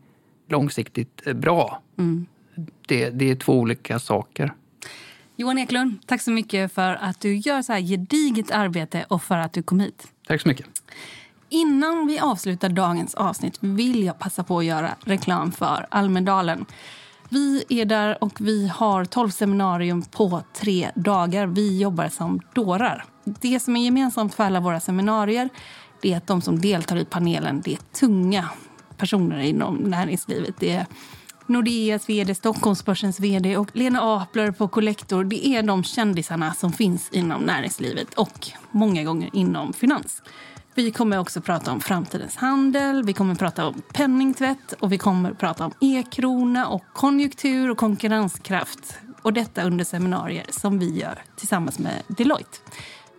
långsiktigt 0.47 1.27
eh, 1.27 1.33
bra. 1.33 1.81
Mm 1.97 2.25
det, 2.87 3.09
det 3.09 3.31
är 3.31 3.35
två 3.35 3.53
olika 3.53 3.99
saker. 3.99 4.53
Johan 5.35 5.57
Eklund, 5.57 5.99
tack 6.05 6.21
så 6.21 6.31
mycket 6.31 6.73
för 6.73 6.95
att 7.01 7.19
du 7.21 7.35
gör 7.35 7.61
så 7.61 7.73
här 7.73 7.79
gediget 7.79 8.51
arbete 8.51 9.05
och 9.09 9.23
för 9.23 9.37
att 9.37 9.53
du 9.53 9.63
kom 9.63 9.79
hit. 9.79 10.07
Tack 10.27 10.41
så 10.41 10.47
mycket. 10.47 10.65
Innan 11.49 12.07
vi 12.07 12.19
avslutar 12.19 12.69
dagens 12.69 13.15
avsnitt 13.15 13.57
vill 13.59 14.03
jag 14.03 14.19
passa 14.19 14.43
på 14.43 14.59
att 14.59 14.65
göra 14.65 14.95
reklam 14.99 15.51
för 15.51 15.87
Almedalen. 15.89 16.65
Vi 17.29 17.63
är 17.69 17.85
där 17.85 18.23
och 18.23 18.41
vi 18.41 18.67
har 18.67 19.05
12 19.05 19.29
seminarium 19.29 20.01
på 20.01 20.41
tre 20.53 20.91
dagar. 20.95 21.47
Vi 21.47 21.81
jobbar 21.81 22.09
som 22.09 22.41
dårar. 22.53 23.05
Det 23.23 23.59
som 23.59 23.75
är 23.75 23.85
gemensamt 23.85 24.35
för 24.35 24.43
alla 24.43 24.59
våra 24.59 24.79
seminarier 24.79 25.49
det 26.05 26.13
är 26.13 26.17
att 26.17 26.27
de 26.27 26.41
som 26.41 26.59
deltar 26.59 26.97
i 26.97 27.05
panelen 27.05 27.61
det 27.61 27.73
är 27.73 27.79
tunga 27.99 28.49
personer 28.97 29.39
inom 29.39 29.75
näringslivet. 29.75 30.55
Det 30.59 30.71
är 30.71 30.85
Nordeas 31.45 32.09
vd, 32.09 32.35
Stockholmsbörsens 32.35 33.19
vd 33.19 33.57
och 33.57 33.69
Lena 33.73 33.99
Apler 34.01 34.51
på 34.51 34.67
Collector. 34.67 35.23
Det 35.23 35.47
är 35.47 35.63
de 35.63 35.83
kändisarna 35.83 36.53
som 36.53 36.73
finns 36.73 37.09
inom 37.11 37.41
näringslivet 37.41 38.13
och 38.13 38.47
många 38.71 39.03
gånger 39.03 39.29
inom 39.33 39.73
finans. 39.73 40.21
Vi 40.75 40.91
kommer 40.91 41.19
också 41.19 41.41
prata 41.41 41.71
om 41.71 41.81
framtidens 41.81 42.35
handel, 42.35 43.03
vi 43.03 43.13
kommer 43.13 43.35
prata 43.35 43.67
om 43.67 43.81
penningtvätt 43.93 44.73
och 44.79 44.91
vi 44.91 44.97
kommer 44.97 45.33
prata 45.33 45.65
om 45.65 45.73
e-krona 45.81 46.67
och 46.67 46.83
konjunktur 46.93 47.69
och 47.69 47.77
konkurrenskraft. 47.77 48.97
Och 49.21 49.33
detta 49.33 49.63
under 49.63 49.85
seminarier 49.85 50.45
som 50.49 50.79
vi 50.79 50.99
gör 50.99 51.23
tillsammans 51.35 51.79
med 51.79 52.01
Deloitte. 52.07 52.57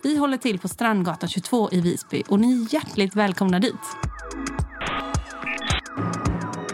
Vi 0.06 0.16
håller 0.16 0.36
till 0.36 0.58
på 0.58 0.68
Strandgatan 0.68 1.28
22 1.28 1.68
i 1.72 1.80
Visby 1.80 2.22
och 2.28 2.40
ni 2.40 2.62
är 2.62 2.74
hjärtligt 2.74 3.16
välkomna 3.16 3.58
dit 3.58 3.74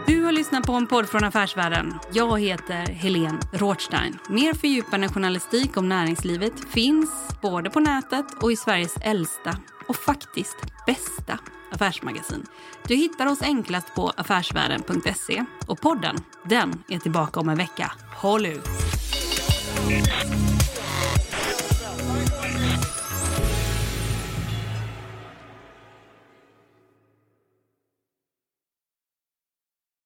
Du 0.07 0.23
har 0.23 0.31
lyssnat 0.31 0.65
på 0.65 0.73
en 0.73 0.87
podd 0.87 1.09
från 1.09 1.23
Affärsvärlden. 1.23 1.93
Jag 2.11 2.39
heter 2.39 2.85
Helene 2.85 3.39
Rothstein. 3.53 4.17
Mer 4.29 4.53
fördjupande 4.53 5.09
journalistik 5.09 5.77
om 5.77 5.89
näringslivet 5.89 6.53
finns 6.69 7.09
både 7.41 7.69
på 7.69 7.79
nätet 7.79 8.25
och 8.43 8.51
i 8.51 8.55
Sveriges 8.55 8.97
äldsta 9.01 9.57
och 9.87 9.95
faktiskt 9.95 10.57
bästa 10.85 11.39
affärsmagasin. 11.71 12.45
Du 12.87 12.95
hittar 12.95 13.27
oss 13.27 13.41
enklast 13.41 13.95
på 13.95 14.11
affärsvärlden.se 14.17 15.45
och 15.67 15.81
podden, 15.81 16.15
den 16.45 16.83
är 16.89 16.99
tillbaka 16.99 17.39
om 17.39 17.49
en 17.49 17.57
vecka. 17.57 17.91
Håll 18.15 18.45
ut! 18.45 18.67